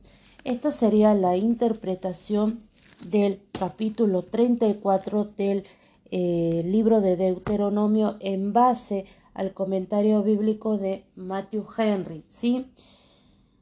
Esta 0.44 0.72
sería 0.72 1.14
la 1.14 1.36
interpretación 1.36 2.60
del 3.08 3.40
capítulo 3.52 4.22
34 4.22 5.24
del 5.36 5.64
eh, 6.10 6.62
libro 6.64 7.00
de 7.00 7.16
Deuteronomio 7.16 8.16
en 8.20 8.52
base 8.52 9.06
al 9.34 9.54
comentario 9.54 10.22
bíblico 10.22 10.78
de 10.78 11.06
Matthew 11.16 11.66
Henry. 11.76 12.24
¿sí? 12.28 12.72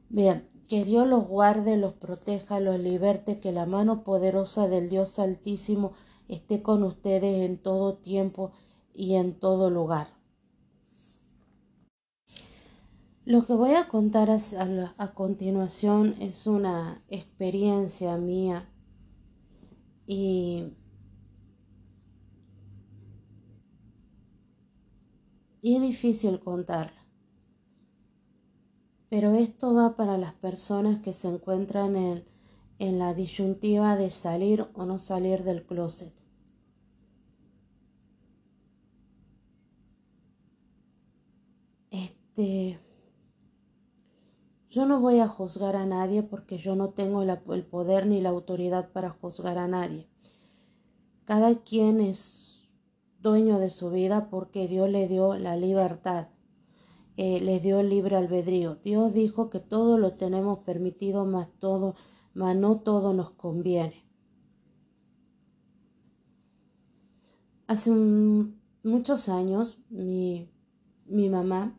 Bien, 0.09 0.47
que 0.67 0.85
Dios 0.85 1.07
los 1.07 1.27
guarde, 1.27 1.77
los 1.77 1.93
proteja, 1.93 2.59
los 2.59 2.79
liberte, 2.79 3.39
que 3.39 3.51
la 3.51 3.65
mano 3.65 4.03
poderosa 4.03 4.67
del 4.67 4.89
Dios 4.89 5.19
Altísimo 5.19 5.93
esté 6.27 6.61
con 6.61 6.83
ustedes 6.83 7.45
en 7.45 7.57
todo 7.57 7.95
tiempo 7.95 8.51
y 8.93 9.15
en 9.15 9.37
todo 9.37 9.69
lugar. 9.69 10.07
Lo 13.25 13.45
que 13.45 13.53
voy 13.53 13.75
a 13.75 13.87
contar 13.87 14.29
a, 14.29 15.13
continuación 15.13 16.15
es 16.19 16.47
una 16.47 17.03
experiencia 17.07 18.17
mía 18.17 18.67
y, 20.07 20.73
y 25.61 25.75
es 25.75 25.81
difícil 25.81 26.39
contarla. 26.39 27.05
Pero 29.09 29.33
esto 29.35 29.73
va 29.73 29.95
para 29.95 30.17
las 30.17 30.33
personas 30.33 31.01
que 31.01 31.13
se 31.13 31.27
encuentran 31.27 31.95
en, 31.95 32.23
en 32.79 32.97
la 32.97 33.13
disyuntiva 33.13 33.95
de 33.95 34.09
salir 34.09 34.67
o 34.73 34.85
no 34.85 34.99
salir 34.99 35.43
del 35.43 35.63
closet. 35.63 36.13
Este, 41.91 42.79
yo 44.69 44.85
no 44.85 45.01
voy 45.01 45.19
a 45.19 45.27
juzgar 45.27 45.75
a 45.75 45.85
nadie 45.85 46.23
porque 46.23 46.57
yo 46.57 46.75
no 46.77 46.91
tengo 46.91 47.21
el 47.23 47.65
poder 47.65 48.07
ni 48.07 48.21
la 48.21 48.29
autoridad 48.29 48.89
para 48.91 49.09
juzgar 49.09 49.57
a 49.57 49.67
nadie. 49.67 50.07
Cada 51.25 51.61
quien 51.61 51.99
es 51.99 52.50
dueño 53.21 53.59
de 53.59 53.69
su 53.69 53.89
vida 53.89 54.29
porque 54.29 54.67
Dios 54.67 54.89
le 54.89 55.07
dio 55.07 55.35
la 55.35 55.55
libertad 55.55 56.27
eh, 57.17 57.39
les 57.39 57.61
dio 57.61 57.79
el 57.79 57.89
libre 57.89 58.15
albedrío. 58.15 58.75
Dios 58.83 59.13
dijo 59.13 59.49
que 59.49 59.59
todo 59.59 59.97
lo 59.97 60.13
tenemos 60.13 60.59
permitido, 60.59 61.25
más 61.25 61.49
todo, 61.59 61.95
mas 62.33 62.55
no 62.55 62.79
todo 62.79 63.13
nos 63.13 63.31
conviene. 63.31 64.05
Hace 67.67 67.91
muchos 68.83 69.29
años 69.29 69.77
mi, 69.89 70.49
mi 71.05 71.29
mamá 71.29 71.77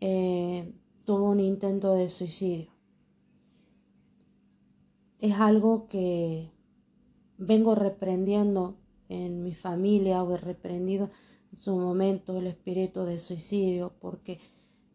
eh, 0.00 0.74
tuvo 1.04 1.30
un 1.30 1.40
intento 1.40 1.94
de 1.94 2.08
suicidio. 2.08 2.70
Es 5.18 5.34
algo 5.34 5.86
que 5.86 6.50
vengo 7.36 7.74
reprendiendo 7.74 8.78
en 9.12 9.42
mi 9.42 9.54
familia 9.54 10.22
o 10.22 10.34
he 10.34 10.38
reprendido 10.38 11.10
en 11.52 11.58
su 11.58 11.76
momento 11.76 12.38
el 12.38 12.46
espíritu 12.46 13.04
de 13.04 13.18
suicidio 13.20 13.92
porque 14.00 14.40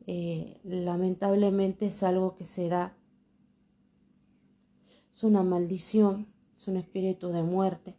eh, 0.07 0.59
lamentablemente 0.63 1.87
es 1.87 2.01
algo 2.01 2.35
que 2.35 2.45
se 2.45 2.69
da. 2.69 2.95
Es 5.11 5.23
una 5.23 5.43
maldición, 5.43 6.27
es 6.57 6.67
un 6.67 6.77
espíritu 6.77 7.29
de 7.29 7.43
muerte. 7.43 7.95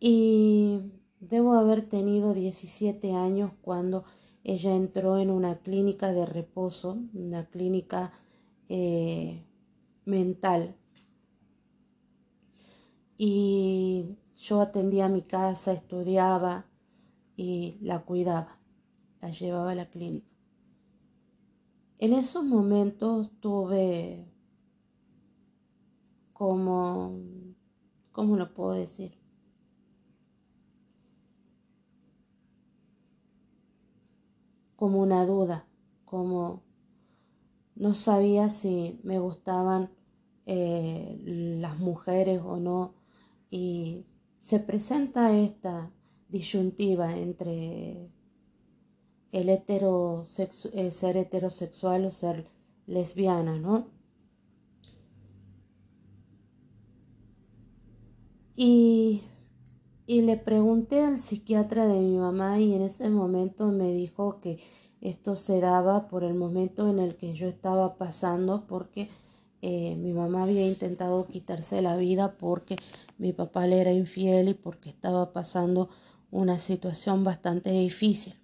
Y 0.00 0.80
debo 1.20 1.54
haber 1.54 1.88
tenido 1.88 2.34
17 2.34 3.12
años 3.12 3.52
cuando 3.62 4.04
ella 4.44 4.74
entró 4.74 5.18
en 5.18 5.30
una 5.30 5.58
clínica 5.58 6.12
de 6.12 6.26
reposo, 6.26 6.98
una 7.14 7.46
clínica 7.46 8.12
eh, 8.68 9.44
mental. 10.04 10.74
Y 13.16 14.16
yo 14.38 14.60
atendía 14.60 15.08
mi 15.08 15.22
casa, 15.22 15.72
estudiaba 15.72 16.64
y 17.36 17.76
la 17.80 18.04
cuidaba, 18.04 18.58
la 19.20 19.30
llevaba 19.30 19.72
a 19.72 19.74
la 19.74 19.90
clínica. 19.90 20.28
En 21.98 22.12
esos 22.12 22.44
momentos 22.44 23.30
tuve 23.40 24.32
como, 26.32 27.18
¿cómo 28.12 28.36
lo 28.36 28.54
puedo 28.54 28.74
decir? 28.74 29.18
Como 34.76 35.00
una 35.00 35.26
duda, 35.26 35.66
como 36.04 36.62
no 37.74 37.92
sabía 37.92 38.50
si 38.50 39.00
me 39.02 39.18
gustaban 39.18 39.90
eh, 40.46 41.20
las 41.24 41.80
mujeres 41.80 42.40
o 42.44 42.58
no 42.58 42.94
y 43.50 44.06
se 44.40 44.60
presenta 44.60 45.36
esta 45.36 45.90
disyuntiva 46.28 47.16
entre 47.16 48.10
el 49.32 49.48
eh, 49.48 50.90
ser 50.90 51.16
heterosexual 51.16 52.04
o 52.06 52.10
ser 52.10 52.46
lesbiana, 52.86 53.58
¿no? 53.58 53.86
Y, 58.56 59.22
y 60.06 60.22
le 60.22 60.36
pregunté 60.36 61.02
al 61.02 61.18
psiquiatra 61.18 61.86
de 61.86 62.00
mi 62.00 62.16
mamá 62.16 62.58
y 62.58 62.74
en 62.74 62.82
ese 62.82 63.08
momento 63.08 63.68
me 63.68 63.92
dijo 63.92 64.40
que 64.40 64.58
esto 65.00 65.36
se 65.36 65.60
daba 65.60 66.08
por 66.08 66.24
el 66.24 66.34
momento 66.34 66.90
en 66.90 66.98
el 66.98 67.16
que 67.16 67.34
yo 67.34 67.46
estaba 67.46 67.96
pasando 67.96 68.66
porque 68.66 69.10
eh, 69.60 69.96
mi 69.96 70.12
mamá 70.12 70.44
había 70.44 70.66
intentado 70.66 71.26
quitarse 71.26 71.82
la 71.82 71.96
vida 71.96 72.36
porque 72.38 72.76
mi 73.18 73.32
papá 73.32 73.66
le 73.66 73.80
era 73.80 73.92
infiel 73.92 74.48
y 74.48 74.54
porque 74.54 74.88
estaba 74.88 75.32
pasando 75.32 75.88
una 76.30 76.58
situación 76.58 77.24
bastante 77.24 77.70
difícil. 77.70 78.34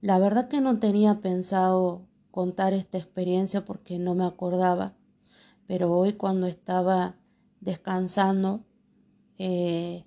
La 0.00 0.18
verdad 0.18 0.48
que 0.48 0.60
no 0.60 0.80
tenía 0.80 1.20
pensado 1.20 2.08
contar 2.32 2.72
esta 2.72 2.98
experiencia 2.98 3.64
porque 3.64 3.98
no 3.98 4.14
me 4.14 4.24
acordaba, 4.24 4.94
pero 5.66 5.92
hoy 5.96 6.14
cuando 6.14 6.46
estaba 6.46 7.14
descansando, 7.60 8.64
eh, 9.38 10.04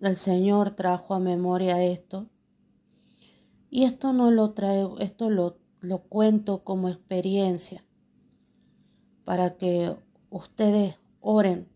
el 0.00 0.16
Señor 0.16 0.72
trajo 0.72 1.14
a 1.14 1.20
memoria 1.20 1.82
esto. 1.84 2.26
Y 3.70 3.84
esto 3.84 4.12
no 4.12 4.30
lo 4.30 4.52
traigo, 4.52 4.98
esto 4.98 5.30
lo, 5.30 5.58
lo 5.80 5.98
cuento 6.02 6.64
como 6.64 6.88
experiencia 6.88 7.84
para 9.24 9.56
que 9.56 9.96
ustedes 10.30 10.96
oren 11.20 11.68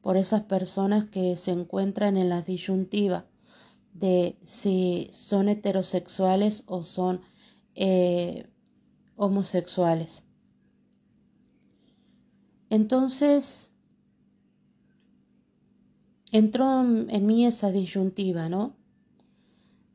por 0.00 0.16
esas 0.16 0.42
personas 0.42 1.06
que 1.10 1.36
se 1.36 1.50
encuentran 1.50 2.16
en 2.16 2.28
la 2.28 2.42
disyuntiva 2.42 3.26
de 3.92 4.38
si 4.42 5.08
son 5.12 5.48
heterosexuales 5.48 6.62
o 6.66 6.84
son 6.84 7.20
eh, 7.74 8.48
homosexuales. 9.16 10.24
Entonces, 12.70 13.72
entró 16.32 16.80
en 16.80 17.26
mí 17.26 17.46
esa 17.46 17.72
disyuntiva, 17.72 18.48
¿no? 18.48 18.76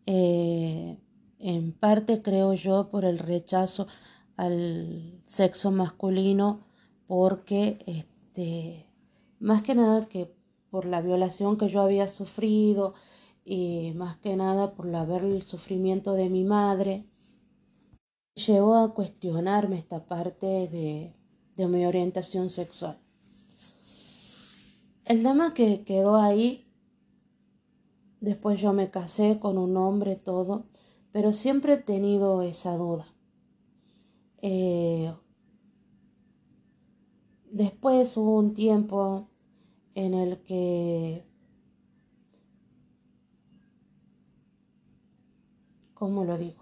Eh, 0.06 0.98
en 1.40 1.72
parte 1.72 2.22
creo 2.22 2.54
yo 2.54 2.90
por 2.90 3.06
el 3.06 3.20
rechazo 3.20 3.88
al 4.36 5.22
sexo 5.28 5.72
masculino, 5.72 6.62
porque 7.08 7.84
este, 7.86 8.90
más 9.40 9.64
que 9.64 9.76
nada 9.76 10.08
que 10.08 10.34
por 10.70 10.86
la 10.86 11.02
violación 11.02 11.58
que 11.58 11.70
yo 11.70 11.82
había 11.82 12.08
sufrido, 12.08 12.94
y 13.46 13.92
más 13.96 14.18
que 14.18 14.36
nada 14.36 14.74
por 14.74 14.86
la 14.86 15.06
ver 15.06 15.24
el 15.24 15.42
sufrimiento 15.42 16.14
de 16.14 16.30
mi 16.30 16.44
madre, 16.44 17.06
llevó 18.36 18.76
a 18.76 18.94
cuestionarme 18.94 19.78
esta 19.78 20.06
parte 20.06 20.48
de, 20.48 21.14
de 21.56 21.68
mi 21.68 21.86
orientación 21.86 22.50
sexual. 22.50 23.00
El 25.06 25.22
tema 25.22 25.54
que 25.54 25.84
quedó 25.84 26.16
ahí, 26.16 26.66
después 28.22 28.62
yo 28.62 28.72
me 28.72 28.90
casé 28.90 29.40
con 29.40 29.58
un 29.58 29.76
hombre, 29.76 30.16
todo, 30.16 30.66
pero 31.12 31.34
siempre 31.34 31.74
he 31.74 31.78
tenido 31.78 32.42
esa 32.42 32.78
duda. 32.78 33.13
Eh, 34.46 35.10
después 37.50 38.18
hubo 38.18 38.38
un 38.38 38.54
tiempo 38.54 39.30
en 39.96 40.14
el 40.14 40.40
que 40.40 41.24
¿cómo 45.94 46.26
lo 46.26 46.38
digo? 46.38 46.62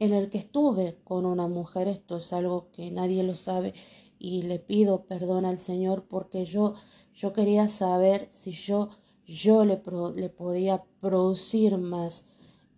En 0.00 0.12
el 0.12 0.30
que 0.30 0.38
estuve 0.38 0.98
con 1.04 1.26
una 1.26 1.46
mujer, 1.46 1.86
esto 1.86 2.16
es 2.16 2.32
algo 2.32 2.72
que 2.72 2.90
nadie 2.90 3.22
lo 3.22 3.36
sabe 3.36 3.74
y 4.18 4.42
le 4.42 4.58
pido 4.58 5.04
perdón 5.04 5.44
al 5.44 5.58
Señor 5.58 6.06
porque 6.08 6.44
yo, 6.44 6.74
yo 7.14 7.32
quería 7.32 7.68
saber 7.68 8.28
si 8.32 8.50
yo, 8.50 8.88
yo 9.26 9.64
le, 9.64 9.80
le 10.16 10.28
podía 10.28 10.82
producir 11.00 11.78
más 11.78 12.26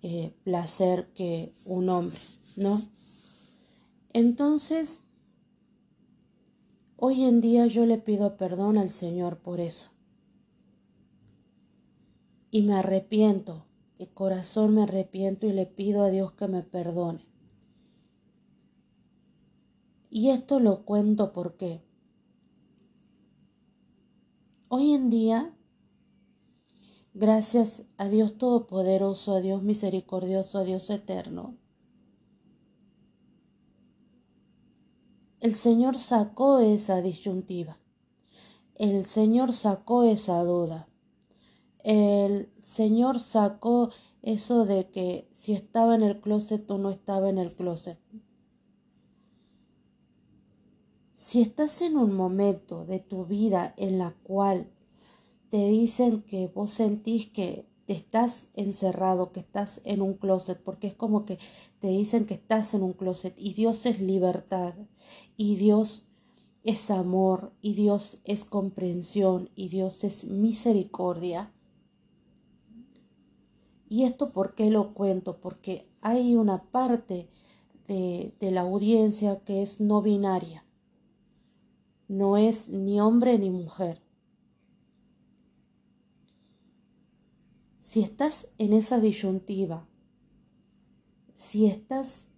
eh, 0.02 0.34
placer 0.42 1.12
que 1.14 1.52
un 1.64 1.88
hombre, 1.88 2.18
¿no? 2.56 2.80
Entonces, 4.12 5.04
hoy 6.96 7.22
en 7.24 7.40
día 7.40 7.66
yo 7.66 7.86
le 7.86 7.98
pido 7.98 8.36
perdón 8.36 8.78
al 8.78 8.90
Señor 8.90 9.38
por 9.38 9.60
eso. 9.60 9.90
Y 12.50 12.62
me 12.62 12.74
arrepiento, 12.74 13.64
de 13.98 14.08
corazón 14.08 14.74
me 14.74 14.82
arrepiento 14.82 15.46
y 15.46 15.52
le 15.52 15.66
pido 15.66 16.02
a 16.02 16.10
Dios 16.10 16.32
que 16.32 16.48
me 16.48 16.62
perdone. 16.62 17.24
Y 20.10 20.28
esto 20.28 20.60
lo 20.60 20.84
cuento 20.84 21.32
porque 21.32 21.80
hoy 24.68 24.92
en 24.92 25.08
día, 25.08 25.54
gracias 27.14 27.85
a 27.96 28.09
Dios 28.09 28.38
Todopoderoso, 28.38 29.35
a 29.35 29.40
Dios 29.40 29.62
Misericordioso, 29.62 30.59
a 30.59 30.64
Dios 30.64 30.88
Eterno, 30.90 31.57
el 35.42 35.57
Señor 35.57 35.98
sacó 35.98 36.61
esa 36.61 37.03
disyuntiva. 37.03 37.77
El 38.77 39.05
Señor 39.07 39.53
sacó 39.53 40.05
esa 40.05 40.40
duda. 40.44 40.87
El 41.83 42.48
Señor 42.62 43.18
sacó 43.18 43.90
eso 44.22 44.64
de 44.64 44.88
que 44.90 45.27
si 45.33 45.53
estaba 45.53 45.96
en 45.96 46.05
el 46.05 46.20
closet 46.20 46.70
o 46.70 46.79
no 46.79 46.90
estaba 46.90 47.29
en 47.29 47.38
el 47.38 47.53
closet. 47.57 47.98
Si 51.14 51.42
estás 51.42 51.83
en 51.83 51.96
un 51.96 52.14
momento 52.14 52.85
de 52.85 53.01
tu 53.01 53.27
vida 53.27 53.75
en 53.77 53.98
la 53.98 54.14
cual 54.22 54.70
te 55.52 55.68
dicen 55.68 56.22
que 56.22 56.46
vos 56.46 56.70
sentís 56.70 57.28
que 57.28 57.66
estás 57.86 58.52
encerrado, 58.54 59.32
que 59.32 59.40
estás 59.40 59.82
en 59.84 60.00
un 60.00 60.14
closet, 60.14 60.58
porque 60.58 60.86
es 60.86 60.94
como 60.94 61.26
que 61.26 61.38
te 61.78 61.88
dicen 61.88 62.24
que 62.24 62.32
estás 62.32 62.72
en 62.72 62.82
un 62.82 62.94
closet 62.94 63.34
y 63.36 63.52
Dios 63.52 63.84
es 63.84 64.00
libertad 64.00 64.72
y 65.36 65.56
Dios 65.56 66.08
es 66.64 66.90
amor 66.90 67.52
y 67.60 67.74
Dios 67.74 68.22
es 68.24 68.46
comprensión 68.46 69.50
y 69.54 69.68
Dios 69.68 70.04
es 70.04 70.24
misericordia. 70.24 71.52
¿Y 73.90 74.04
esto 74.04 74.32
por 74.32 74.54
qué 74.54 74.70
lo 74.70 74.94
cuento? 74.94 75.36
Porque 75.36 75.86
hay 76.00 76.34
una 76.34 76.62
parte 76.62 77.28
de, 77.88 78.32
de 78.40 78.50
la 78.52 78.62
audiencia 78.62 79.40
que 79.44 79.60
es 79.60 79.82
no 79.82 80.00
binaria 80.00 80.64
no 82.08 82.36
es 82.36 82.68
ni 82.68 83.00
hombre 83.00 83.38
ni 83.38 83.50
mujer. 83.50 84.02
Si 87.92 88.00
estás 88.00 88.55
en 88.57 88.72
esa 88.72 89.00
disyuntiva, 89.00 89.87
si 91.37 91.66
estás 91.66 92.31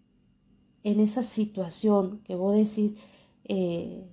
en 0.83 0.99
esa 0.99 1.23
situación 1.23 2.23
que 2.25 2.35
vos 2.35 2.57
decís, 2.57 3.01
eh, 3.45 4.11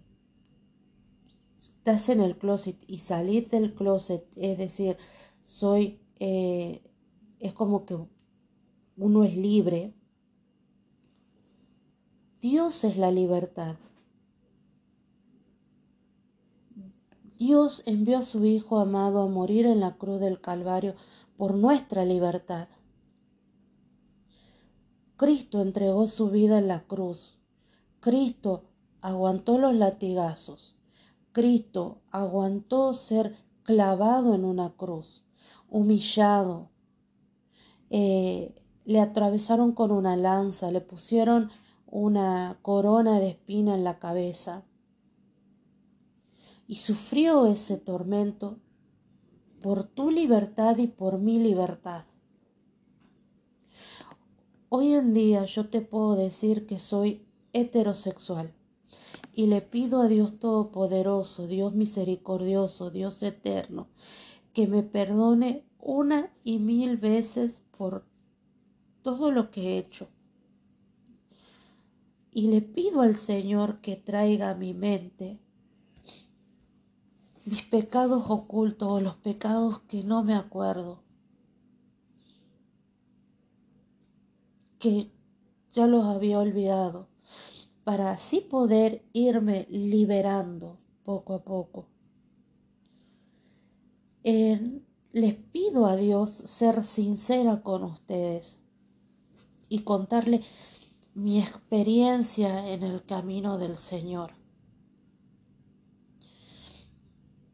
estás 1.78 2.10
en 2.10 2.22
el 2.22 2.38
closet 2.38 2.78
y 2.86 3.00
salir 3.00 3.50
del 3.50 3.74
closet, 3.74 4.24
es 4.36 4.56
decir, 4.60 4.98
soy, 5.44 6.00
eh, 6.20 6.84
es 7.40 7.54
como 7.54 7.88
que 7.88 7.98
uno 8.98 9.24
es 9.24 9.36
libre, 9.36 9.96
Dios 12.40 12.84
es 12.84 12.98
la 12.98 13.10
libertad. 13.10 13.78
Dios 17.40 17.82
envió 17.88 18.20
a 18.20 18.22
su 18.22 18.46
Hijo 18.46 18.78
amado 18.78 19.24
a 19.24 19.28
morir 19.28 19.66
en 19.66 19.80
la 19.80 19.98
cruz 19.98 20.20
del 20.20 20.40
Calvario 20.40 20.94
por 21.42 21.56
nuestra 21.56 22.06
libertad. 22.06 22.68
Cristo 25.18 25.64
entregó 25.64 26.06
su 26.06 26.30
vida 26.30 26.60
en 26.60 26.68
la 26.68 26.84
cruz. 26.84 27.36
Cristo 28.00 28.66
aguantó 29.02 29.58
los 29.58 29.74
latigazos. 29.74 30.76
Cristo 31.32 32.04
aguantó 32.12 32.94
ser 32.94 33.38
clavado 33.64 34.36
en 34.36 34.46
una 34.46 34.74
cruz, 34.74 35.26
humillado. 35.68 36.70
Eh, 37.90 38.54
le 38.86 39.00
atravesaron 39.00 39.72
con 39.72 39.90
una 39.90 40.16
lanza, 40.16 40.70
le 40.70 40.82
pusieron 40.82 41.50
una 41.88 42.60
corona 42.62 43.20
de 43.20 43.30
espina 43.30 43.74
en 43.74 43.84
la 43.84 43.98
cabeza 43.98 44.64
y 46.68 46.76
sufrió 46.76 47.48
ese 47.48 47.78
tormento 47.78 48.60
por 49.62 49.84
tu 49.84 50.10
libertad 50.10 50.78
y 50.78 50.88
por 50.88 51.20
mi 51.20 51.40
libertad. 51.40 52.06
Hoy 54.70 54.94
en 54.94 55.14
día 55.14 55.46
yo 55.46 55.70
te 55.70 55.82
puedo 55.82 56.16
decir 56.16 56.66
que 56.66 56.80
soy 56.80 57.26
heterosexual 57.54 58.54
y 59.34 59.48
le 59.48 59.62
pido 59.62 60.02
a 60.02 60.08
Dios 60.08 60.40
Todopoderoso, 60.40 61.48
Dios 61.48 61.74
misericordioso, 61.74 62.90
Dios 62.90 63.22
eterno, 63.22 63.88
que 64.54 64.68
me 64.68 64.84
perdone 64.84 65.66
una 65.80 66.32
y 66.44 66.60
mil 66.60 66.98
veces 66.98 67.62
por 67.78 68.06
todo 69.04 69.32
lo 69.32 69.52
que 69.52 69.62
he 69.62 69.78
hecho. 69.78 70.08
Y 72.32 72.48
le 72.48 72.62
pido 72.62 73.02
al 73.02 73.16
Señor 73.16 73.82
que 73.82 73.96
traiga 73.96 74.52
a 74.52 74.56
mi 74.56 74.74
mente 74.74 75.40
mis 77.52 77.64
pecados 77.64 78.24
ocultos 78.30 78.88
o 78.88 79.02
los 79.02 79.18
pecados 79.18 79.82
que 79.82 80.06
no 80.06 80.24
me 80.24 80.36
acuerdo, 80.36 81.04
que 84.80 85.12
ya 85.74 85.86
los 85.86 86.06
había 86.06 86.40
olvidado, 86.40 87.10
para 87.84 88.12
así 88.12 88.40
poder 88.40 89.04
irme 89.12 89.68
liberando 89.70 90.78
poco 91.04 91.34
a 91.34 91.44
poco. 91.44 91.88
les 94.24 95.34
pido 95.52 95.88
a 95.88 95.98
Dios 95.98 96.32
ser 96.32 96.86
sincera 96.86 97.64
con 97.64 97.84
ustedes 97.84 98.62
y 99.68 99.80
contarle 99.80 100.40
mi 101.16 101.42
experiencia 101.42 102.70
en 102.70 102.84
el 102.84 103.04
camino 103.04 103.58
del 103.58 103.76
Señor. 103.76 104.41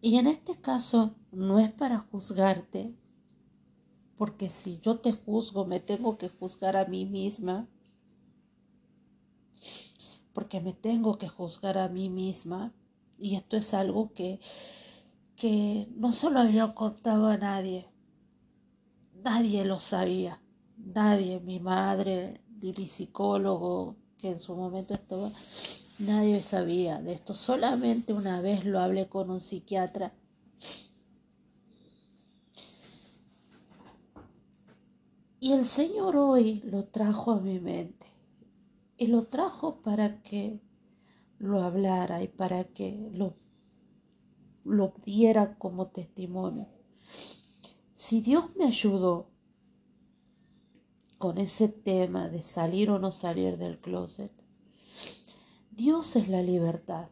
Y 0.01 0.17
en 0.17 0.27
este 0.27 0.59
caso 0.59 1.15
no 1.31 1.59
es 1.59 1.71
para 1.71 1.99
juzgarte, 1.99 2.93
porque 4.17 4.49
si 4.49 4.79
yo 4.79 4.99
te 4.99 5.11
juzgo 5.11 5.65
me 5.65 5.79
tengo 5.79 6.17
que 6.17 6.29
juzgar 6.29 6.77
a 6.77 6.85
mí 6.85 7.05
misma, 7.05 7.67
porque 10.33 10.61
me 10.61 10.73
tengo 10.73 11.17
que 11.17 11.27
juzgar 11.27 11.77
a 11.77 11.89
mí 11.89 12.09
misma, 12.09 12.73
y 13.17 13.35
esto 13.35 13.57
es 13.57 13.73
algo 13.73 14.13
que, 14.13 14.39
que 15.35 15.87
no 15.95 16.11
solo 16.11 16.39
había 16.39 16.75
contado 16.75 17.27
a 17.27 17.37
nadie, 17.37 17.87
nadie 19.23 19.65
lo 19.65 19.79
sabía, 19.79 20.41
nadie, 20.77 21.39
mi 21.39 21.59
madre, 21.59 22.43
mi 22.61 22.73
psicólogo, 22.73 23.95
que 24.17 24.29
en 24.29 24.39
su 24.39 24.55
momento 24.55 24.93
estaba 24.93 25.29
Nadie 25.99 26.43
sabía 26.43 27.01
de 27.01 27.13
esto, 27.13 27.33
solamente 27.33 28.13
una 28.13 28.39
vez 28.39 28.65
lo 28.65 28.79
hablé 28.79 29.07
con 29.07 29.31
un 29.31 29.39
psiquiatra. 29.39 30.13
Y 35.39 35.53
el 35.53 35.65
Señor 35.65 36.17
hoy 36.17 36.61
lo 36.65 36.85
trajo 36.85 37.31
a 37.31 37.39
mi 37.39 37.59
mente. 37.59 38.05
Y 38.97 39.07
lo 39.07 39.23
trajo 39.23 39.81
para 39.81 40.21
que 40.21 40.59
lo 41.39 41.61
hablara 41.61 42.21
y 42.21 42.27
para 42.27 42.63
que 42.65 43.09
lo, 43.13 43.35
lo 44.63 44.93
diera 45.03 45.57
como 45.57 45.87
testimonio. 45.87 46.67
Si 47.95 48.21
Dios 48.21 48.55
me 48.55 48.65
ayudó 48.65 49.31
con 51.17 51.39
ese 51.39 51.69
tema 51.69 52.29
de 52.29 52.43
salir 52.43 52.91
o 52.91 52.99
no 52.99 53.11
salir 53.11 53.57
del 53.57 53.79
closet, 53.79 54.36
Dios 55.77 56.15
es 56.15 56.27
la 56.27 56.41
libertad. 56.41 57.09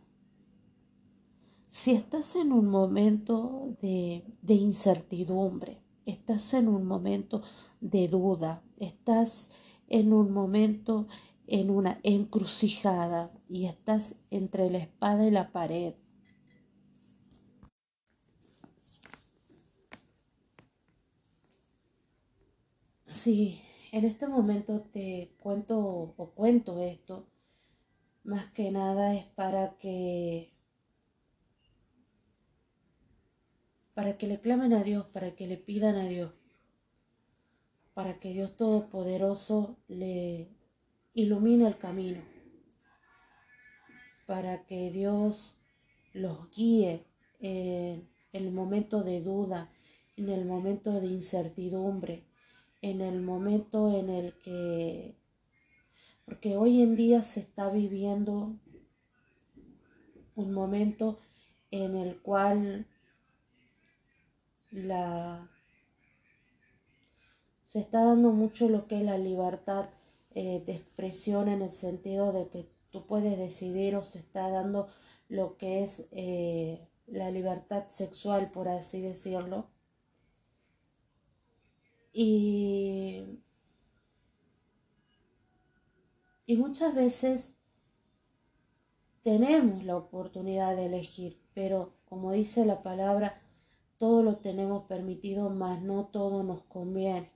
Si 1.70 1.92
estás 1.92 2.36
en 2.36 2.52
un 2.52 2.66
momento 2.66 3.78
de, 3.80 4.24
incertidumbre, 4.48 5.84
estás 6.08 6.52
en 6.56 6.68
un 6.68 6.84
momento 6.84 7.44
de 7.80 8.08
duda, 8.08 8.64
estás 8.80 9.52
en 9.88 10.14
un 10.14 10.32
momento 10.32 11.08
en 11.46 11.70
una 11.70 12.00
encrucijada 12.02 13.32
y 13.48 13.68
estás 13.68 14.16
entre 14.32 14.72
la 14.72 14.80
espada 14.80 15.28
y 15.28 15.30
la 15.30 15.52
pared. 15.52 15.94
Sí, 23.06 23.62
en 23.92 24.06
este 24.06 24.28
momento 24.28 24.82
te 24.92 25.36
cuento 25.40 25.78
o 26.18 26.32
cuento 26.32 26.82
esto 26.82 27.28
más 28.26 28.52
que 28.54 28.72
nada 28.72 29.14
es 29.14 29.26
para 29.26 29.78
que 29.78 30.52
para 33.94 34.18
que 34.18 34.28
le 34.28 34.42
clamen 34.42 34.74
a 34.74 34.84
Dios, 34.84 35.06
para 35.06 35.36
que 35.36 35.48
le 35.48 35.56
pidan 35.56 35.96
a 35.96 36.06
Dios, 36.06 36.34
para 37.94 38.20
que 38.20 38.34
Dios 38.34 38.58
Todopoderoso 38.58 39.78
le 39.88 40.50
ilumine 41.14 41.66
el 41.66 41.78
camino, 41.78 42.22
para 44.28 44.66
que 44.66 44.92
Dios 44.92 45.58
los 46.14 46.50
guíe 46.52 47.06
en 47.40 48.10
el 48.34 48.52
momento 48.52 49.04
de 49.04 49.22
duda, 49.22 49.72
en 50.18 50.28
el 50.28 50.46
momento 50.46 51.00
de 51.00 51.08
incertidumbre, 51.08 52.26
en 52.82 53.00
el 53.00 53.22
momento 53.22 53.98
en 53.98 54.10
el 54.10 54.34
que, 54.40 55.16
porque 56.26 56.58
hoy 56.58 56.82
en 56.82 56.96
día 56.96 57.22
se 57.22 57.40
está 57.40 57.70
viviendo 57.70 58.56
un 60.36 60.52
momento 60.52 61.20
en 61.72 61.96
el 61.96 62.22
cual 62.22 62.88
la 64.72 65.50
se 67.66 67.80
está 67.80 68.06
dando 68.06 68.32
mucho 68.32 68.70
lo 68.70 68.88
que 68.88 68.98
es 68.98 69.04
la 69.04 69.18
libertad 69.18 69.90
eh, 70.34 70.64
de 70.66 70.76
expresión 70.76 71.50
en 71.50 71.62
el 71.62 71.72
sentido 71.72 72.32
de 72.32 72.48
que 72.50 72.70
tú 72.92 73.06
puedes 73.06 73.38
decidir 73.38 73.96
o 73.96 74.04
se 74.04 74.20
está 74.20 74.50
dando 74.50 74.88
lo 75.28 75.58
que 75.58 75.84
es 75.84 76.08
eh, 76.12 76.88
la 77.08 77.32
libertad 77.32 77.90
sexual, 77.90 78.52
por 78.52 78.68
así 78.70 79.02
decirlo. 79.02 79.68
Y, 82.14 83.40
y 86.46 86.58
muchas 86.58 86.94
veces 86.94 87.56
tenemos 89.24 89.84
la 89.84 89.98
oportunidad 89.98 90.76
de 90.76 90.86
elegir, 90.86 91.42
pero 91.54 91.94
como 92.06 92.32
dice 92.32 92.66
la 92.66 92.84
palabra, 92.84 93.42
todo 93.98 94.22
lo 94.22 94.38
tenemos 94.38 94.86
permitido, 94.86 95.50
mas 95.50 95.82
no 95.82 96.06
todo 96.08 96.44
nos 96.44 96.64
conviene. 96.64 97.32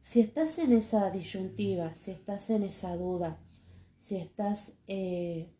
Si 0.00 0.20
estás 0.20 0.58
en 0.58 0.72
esa 0.72 1.10
disyuntiva, 1.10 1.94
si 1.94 2.10
estás 2.10 2.50
en 2.50 2.64
esa 2.64 2.96
duda, 2.96 3.38
si 3.98 4.16
estás 4.16 4.78
eh, 4.88 5.52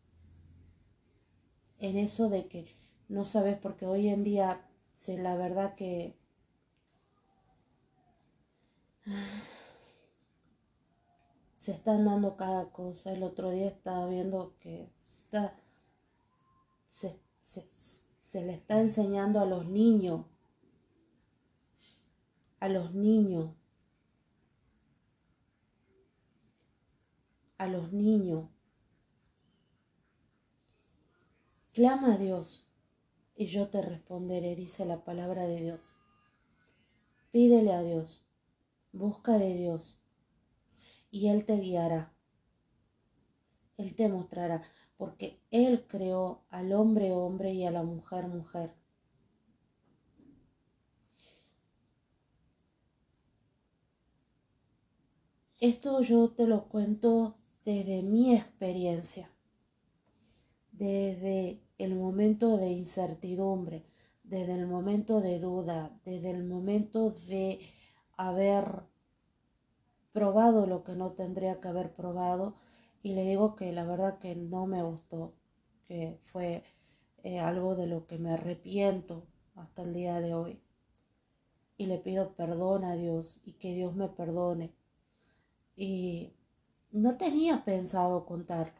en 1.79 1.97
eso 1.97 2.29
de 2.31 2.49
que 2.49 2.75
no 3.09 3.27
sabes, 3.27 3.59
porque 3.59 3.87
hoy 3.87 4.09
en 4.09 4.25
día, 4.25 4.67
la 5.07 5.37
verdad 5.37 5.75
que 5.75 6.20
se 11.59 11.73
están 11.73 12.05
dando 12.05 12.37
cada 12.37 12.71
cosa. 12.73 13.13
El 13.13 13.23
otro 13.23 13.51
día 13.51 13.69
estaba 13.69 14.07
viendo 14.09 14.55
que 14.61 14.91
está, 15.09 15.55
se, 16.87 17.21
se 17.43 18.43
le 18.45 18.55
está 18.55 18.81
enseñando 18.81 19.41
a 19.41 19.47
los 19.47 19.67
niños, 19.67 20.27
a 22.61 22.69
los 22.69 22.95
niños, 22.95 23.55
a 27.59 27.67
los 27.67 27.93
niños. 27.93 28.49
Clama 31.73 32.15
a 32.15 32.17
Dios 32.17 32.67
y 33.37 33.47
yo 33.47 33.69
te 33.69 33.81
responderé, 33.81 34.57
dice 34.57 34.85
la 34.85 35.05
palabra 35.05 35.47
de 35.47 35.61
Dios. 35.61 35.95
Pídele 37.33 37.73
a 37.73 37.83
Dios, 37.83 38.30
busca 38.93 39.39
de 39.39 39.55
Dios 39.55 39.99
y 41.11 41.29
Él 41.29 41.45
te 41.45 41.57
guiará. 41.57 42.13
Él 43.77 43.95
te 43.95 44.09
mostrará, 44.09 44.63
porque 44.97 45.41
Él 45.51 45.87
creó 45.89 46.43
al 46.51 46.73
hombre 46.73 47.13
hombre 47.13 47.53
y 47.55 47.65
a 47.65 47.71
la 47.71 47.83
mujer 47.83 48.29
mujer. 48.29 48.75
Esto 55.59 56.01
yo 56.01 56.31
te 56.31 56.47
lo 56.47 56.69
cuento 56.69 57.37
desde 57.67 58.03
mi 58.03 58.35
experiencia, 58.35 59.31
desde 60.73 61.61
el 61.77 61.95
momento 61.97 62.57
de 62.57 62.71
incertidumbre, 62.71 63.85
desde 64.23 64.55
el 64.55 64.67
momento 64.67 65.21
de 65.21 65.39
duda, 65.39 65.99
desde 66.05 66.31
el 66.31 66.45
momento 66.45 67.11
de 67.11 67.61
haber 68.29 68.83
probado 70.13 70.67
lo 70.67 70.85
que 70.85 70.93
no 70.93 71.13
tendría 71.13 71.61
que 71.61 71.69
haber 71.69 71.93
probado 71.93 72.55
y 73.03 73.15
le 73.15 73.23
digo 73.23 73.57
que 73.57 73.73
la 73.73 73.85
verdad 73.85 74.19
que 74.19 74.35
no 74.35 74.67
me 74.67 74.83
gustó, 74.83 75.35
que 75.89 76.19
fue 76.21 76.63
eh, 77.23 77.39
algo 77.39 77.75
de 77.75 77.87
lo 77.87 78.07
que 78.07 78.19
me 78.19 78.33
arrepiento 78.33 79.27
hasta 79.55 79.83
el 79.83 79.95
día 79.95 80.21
de 80.21 80.35
hoy. 80.35 80.61
Y 81.79 81.87
le 81.87 81.99
pido 81.99 82.35
perdón 82.35 82.85
a 82.85 82.95
Dios 82.95 83.41
y 83.43 83.55
que 83.55 83.75
Dios 83.75 83.95
me 83.97 84.09
perdone. 84.09 84.75
Y 85.77 86.35
no 86.93 87.17
tenía 87.17 87.65
pensado 87.65 88.27
contarlo. 88.27 88.79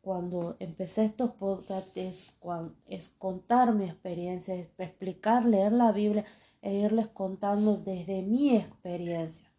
Cuando 0.00 0.56
empecé 0.60 1.04
estos 1.04 1.32
podcasts 1.32 1.90
es, 1.94 2.38
es 2.86 3.10
contar 3.18 3.74
mi 3.74 3.84
experiencia, 3.84 4.54
es 4.54 4.70
explicar, 4.78 5.44
leer 5.44 5.72
la 5.72 5.92
Biblia 5.92 6.24
e 6.62 6.74
irles 6.74 7.08
contando 7.08 7.76
desde 7.76 8.22
mi 8.22 8.56
experiencia. 8.56 9.50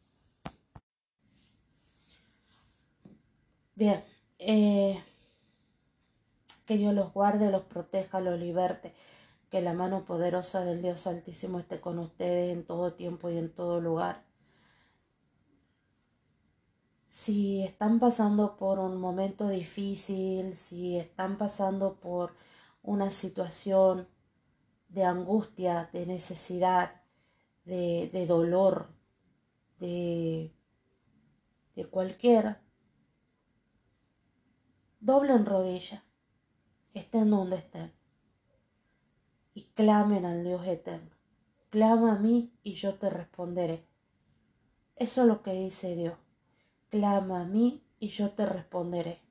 Bien, 3.75 4.03
eh, 4.39 5.01
que 6.65 6.77
Dios 6.77 6.93
los 6.93 7.13
guarde, 7.13 7.51
los 7.51 7.63
proteja, 7.63 8.19
los 8.21 8.39
liberte, 8.39 8.93
que 9.49 9.61
la 9.61 9.73
mano 9.73 10.05
poderosa 10.05 10.63
del 10.63 10.81
Dios 10.81 11.07
Altísimo 11.07 11.59
esté 11.59 11.81
con 11.81 11.99
ustedes 11.99 12.53
en 12.53 12.65
todo 12.65 12.93
tiempo 12.93 13.29
y 13.29 13.37
en 13.37 13.51
todo 13.53 13.81
lugar. 13.81 14.23
Si 17.09 17.61
están 17.63 17.99
pasando 17.99 18.55
por 18.57 18.79
un 18.79 18.97
momento 18.97 19.49
difícil, 19.49 20.55
si 20.55 20.97
están 20.97 21.37
pasando 21.37 21.95
por 21.95 22.33
una 22.83 23.09
situación 23.11 24.07
de 24.91 25.03
angustia, 25.03 25.89
de 25.93 26.05
necesidad, 26.05 27.01
de, 27.65 28.09
de 28.11 28.25
dolor, 28.25 28.93
de, 29.79 30.53
de 31.75 31.85
cualquier 31.85 32.57
doblen 34.99 35.45
rodilla, 35.45 36.03
estén 36.93 37.31
donde 37.31 37.57
estén, 37.57 37.91
y 39.53 39.63
clamen 39.73 40.25
al 40.25 40.43
Dios 40.43 40.65
eterno. 40.67 41.09
Clama 41.69 42.13
a 42.13 42.19
mí 42.19 42.53
y 42.63 42.73
yo 42.73 42.95
te 42.95 43.09
responderé. 43.09 43.87
Eso 44.95 45.21
es 45.21 45.27
lo 45.27 45.41
que 45.41 45.53
dice 45.53 45.95
Dios. 45.95 46.17
Clama 46.89 47.41
a 47.41 47.45
mí 47.45 47.81
y 47.99 48.09
yo 48.09 48.31
te 48.31 48.45
responderé. 48.45 49.21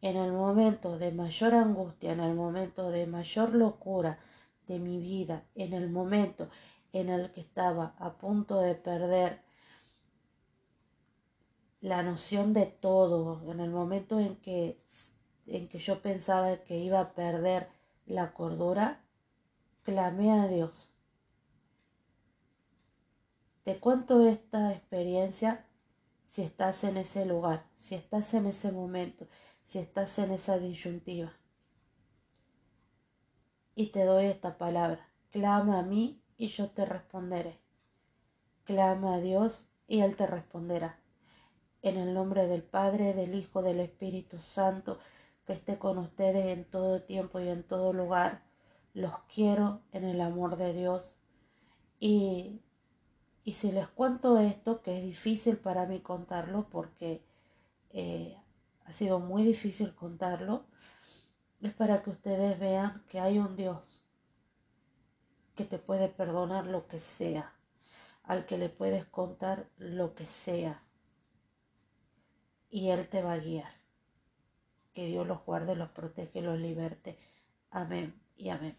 En 0.00 0.16
el 0.16 0.32
momento 0.32 0.98
de 0.98 1.10
mayor 1.10 1.54
angustia, 1.54 2.12
en 2.12 2.20
el 2.20 2.34
momento 2.34 2.90
de 2.90 3.06
mayor 3.06 3.54
locura 3.54 4.18
de 4.68 4.78
mi 4.78 4.98
vida, 4.98 5.44
en 5.54 5.72
el 5.72 5.90
momento 5.90 6.48
en 6.92 7.08
el 7.08 7.32
que 7.32 7.40
estaba 7.40 7.94
a 7.98 8.16
punto 8.18 8.60
de 8.60 8.74
perder 8.74 9.40
la 11.80 12.02
noción 12.02 12.52
de 12.52 12.66
todo, 12.66 13.42
en 13.50 13.60
el 13.60 13.70
momento 13.70 14.18
en 14.20 14.36
que, 14.36 14.80
en 15.46 15.68
que 15.68 15.78
yo 15.78 16.02
pensaba 16.02 16.56
que 16.58 16.78
iba 16.78 17.00
a 17.00 17.12
perder 17.12 17.68
la 18.06 18.32
cordura, 18.32 19.00
clamé 19.82 20.32
a 20.32 20.48
Dios. 20.48 20.90
Te 23.62 23.78
cuento 23.78 24.26
esta 24.26 24.72
experiencia 24.72 25.66
si 26.24 26.42
estás 26.42 26.84
en 26.84 26.96
ese 26.96 27.24
lugar, 27.26 27.64
si 27.74 27.94
estás 27.94 28.34
en 28.34 28.46
ese 28.46 28.72
momento, 28.72 29.26
si 29.64 29.78
estás 29.78 30.18
en 30.18 30.32
esa 30.32 30.58
disyuntiva. 30.58 31.37
Y 33.78 33.92
te 33.92 34.04
doy 34.04 34.24
esta 34.24 34.58
palabra. 34.58 35.08
Clama 35.30 35.78
a 35.78 35.82
mí 35.82 36.20
y 36.36 36.48
yo 36.48 36.68
te 36.68 36.84
responderé. 36.84 37.60
Clama 38.64 39.14
a 39.14 39.20
Dios 39.20 39.68
y 39.86 40.00
Él 40.00 40.16
te 40.16 40.26
responderá. 40.26 40.98
En 41.82 41.96
el 41.96 42.12
nombre 42.12 42.48
del 42.48 42.64
Padre, 42.64 43.14
del 43.14 43.36
Hijo, 43.36 43.62
del 43.62 43.78
Espíritu 43.78 44.40
Santo, 44.40 44.98
que 45.46 45.52
esté 45.52 45.78
con 45.78 45.96
ustedes 45.98 46.46
en 46.46 46.64
todo 46.64 47.02
tiempo 47.02 47.38
y 47.38 47.46
en 47.46 47.62
todo 47.62 47.92
lugar. 47.92 48.42
Los 48.94 49.12
quiero 49.32 49.80
en 49.92 50.02
el 50.02 50.22
amor 50.22 50.56
de 50.56 50.72
Dios. 50.72 51.20
Y, 52.00 52.60
y 53.44 53.52
si 53.52 53.70
les 53.70 53.86
cuento 53.86 54.38
esto, 54.38 54.82
que 54.82 54.98
es 54.98 55.04
difícil 55.04 55.56
para 55.56 55.86
mí 55.86 56.00
contarlo 56.00 56.68
porque 56.68 57.22
eh, 57.90 58.36
ha 58.86 58.92
sido 58.92 59.20
muy 59.20 59.44
difícil 59.44 59.94
contarlo, 59.94 60.64
es 61.60 61.72
para 61.74 62.02
que 62.02 62.10
ustedes 62.10 62.58
vean 62.58 63.02
que 63.08 63.20
hay 63.20 63.38
un 63.38 63.56
Dios 63.56 64.02
que 65.56 65.64
te 65.64 65.78
puede 65.78 66.08
perdonar 66.08 66.66
lo 66.66 66.86
que 66.86 67.00
sea, 67.00 67.52
al 68.22 68.46
que 68.46 68.58
le 68.58 68.68
puedes 68.68 69.04
contar 69.06 69.68
lo 69.76 70.14
que 70.14 70.26
sea 70.26 70.82
y 72.70 72.90
Él 72.90 73.08
te 73.08 73.22
va 73.22 73.34
a 73.34 73.38
guiar. 73.38 73.72
Que 74.92 75.06
Dios 75.06 75.26
los 75.26 75.44
guarde, 75.44 75.76
los 75.76 75.90
protege, 75.90 76.42
los 76.42 76.58
liberte. 76.58 77.18
Amén 77.70 78.14
y 78.36 78.50
amén. 78.50 78.76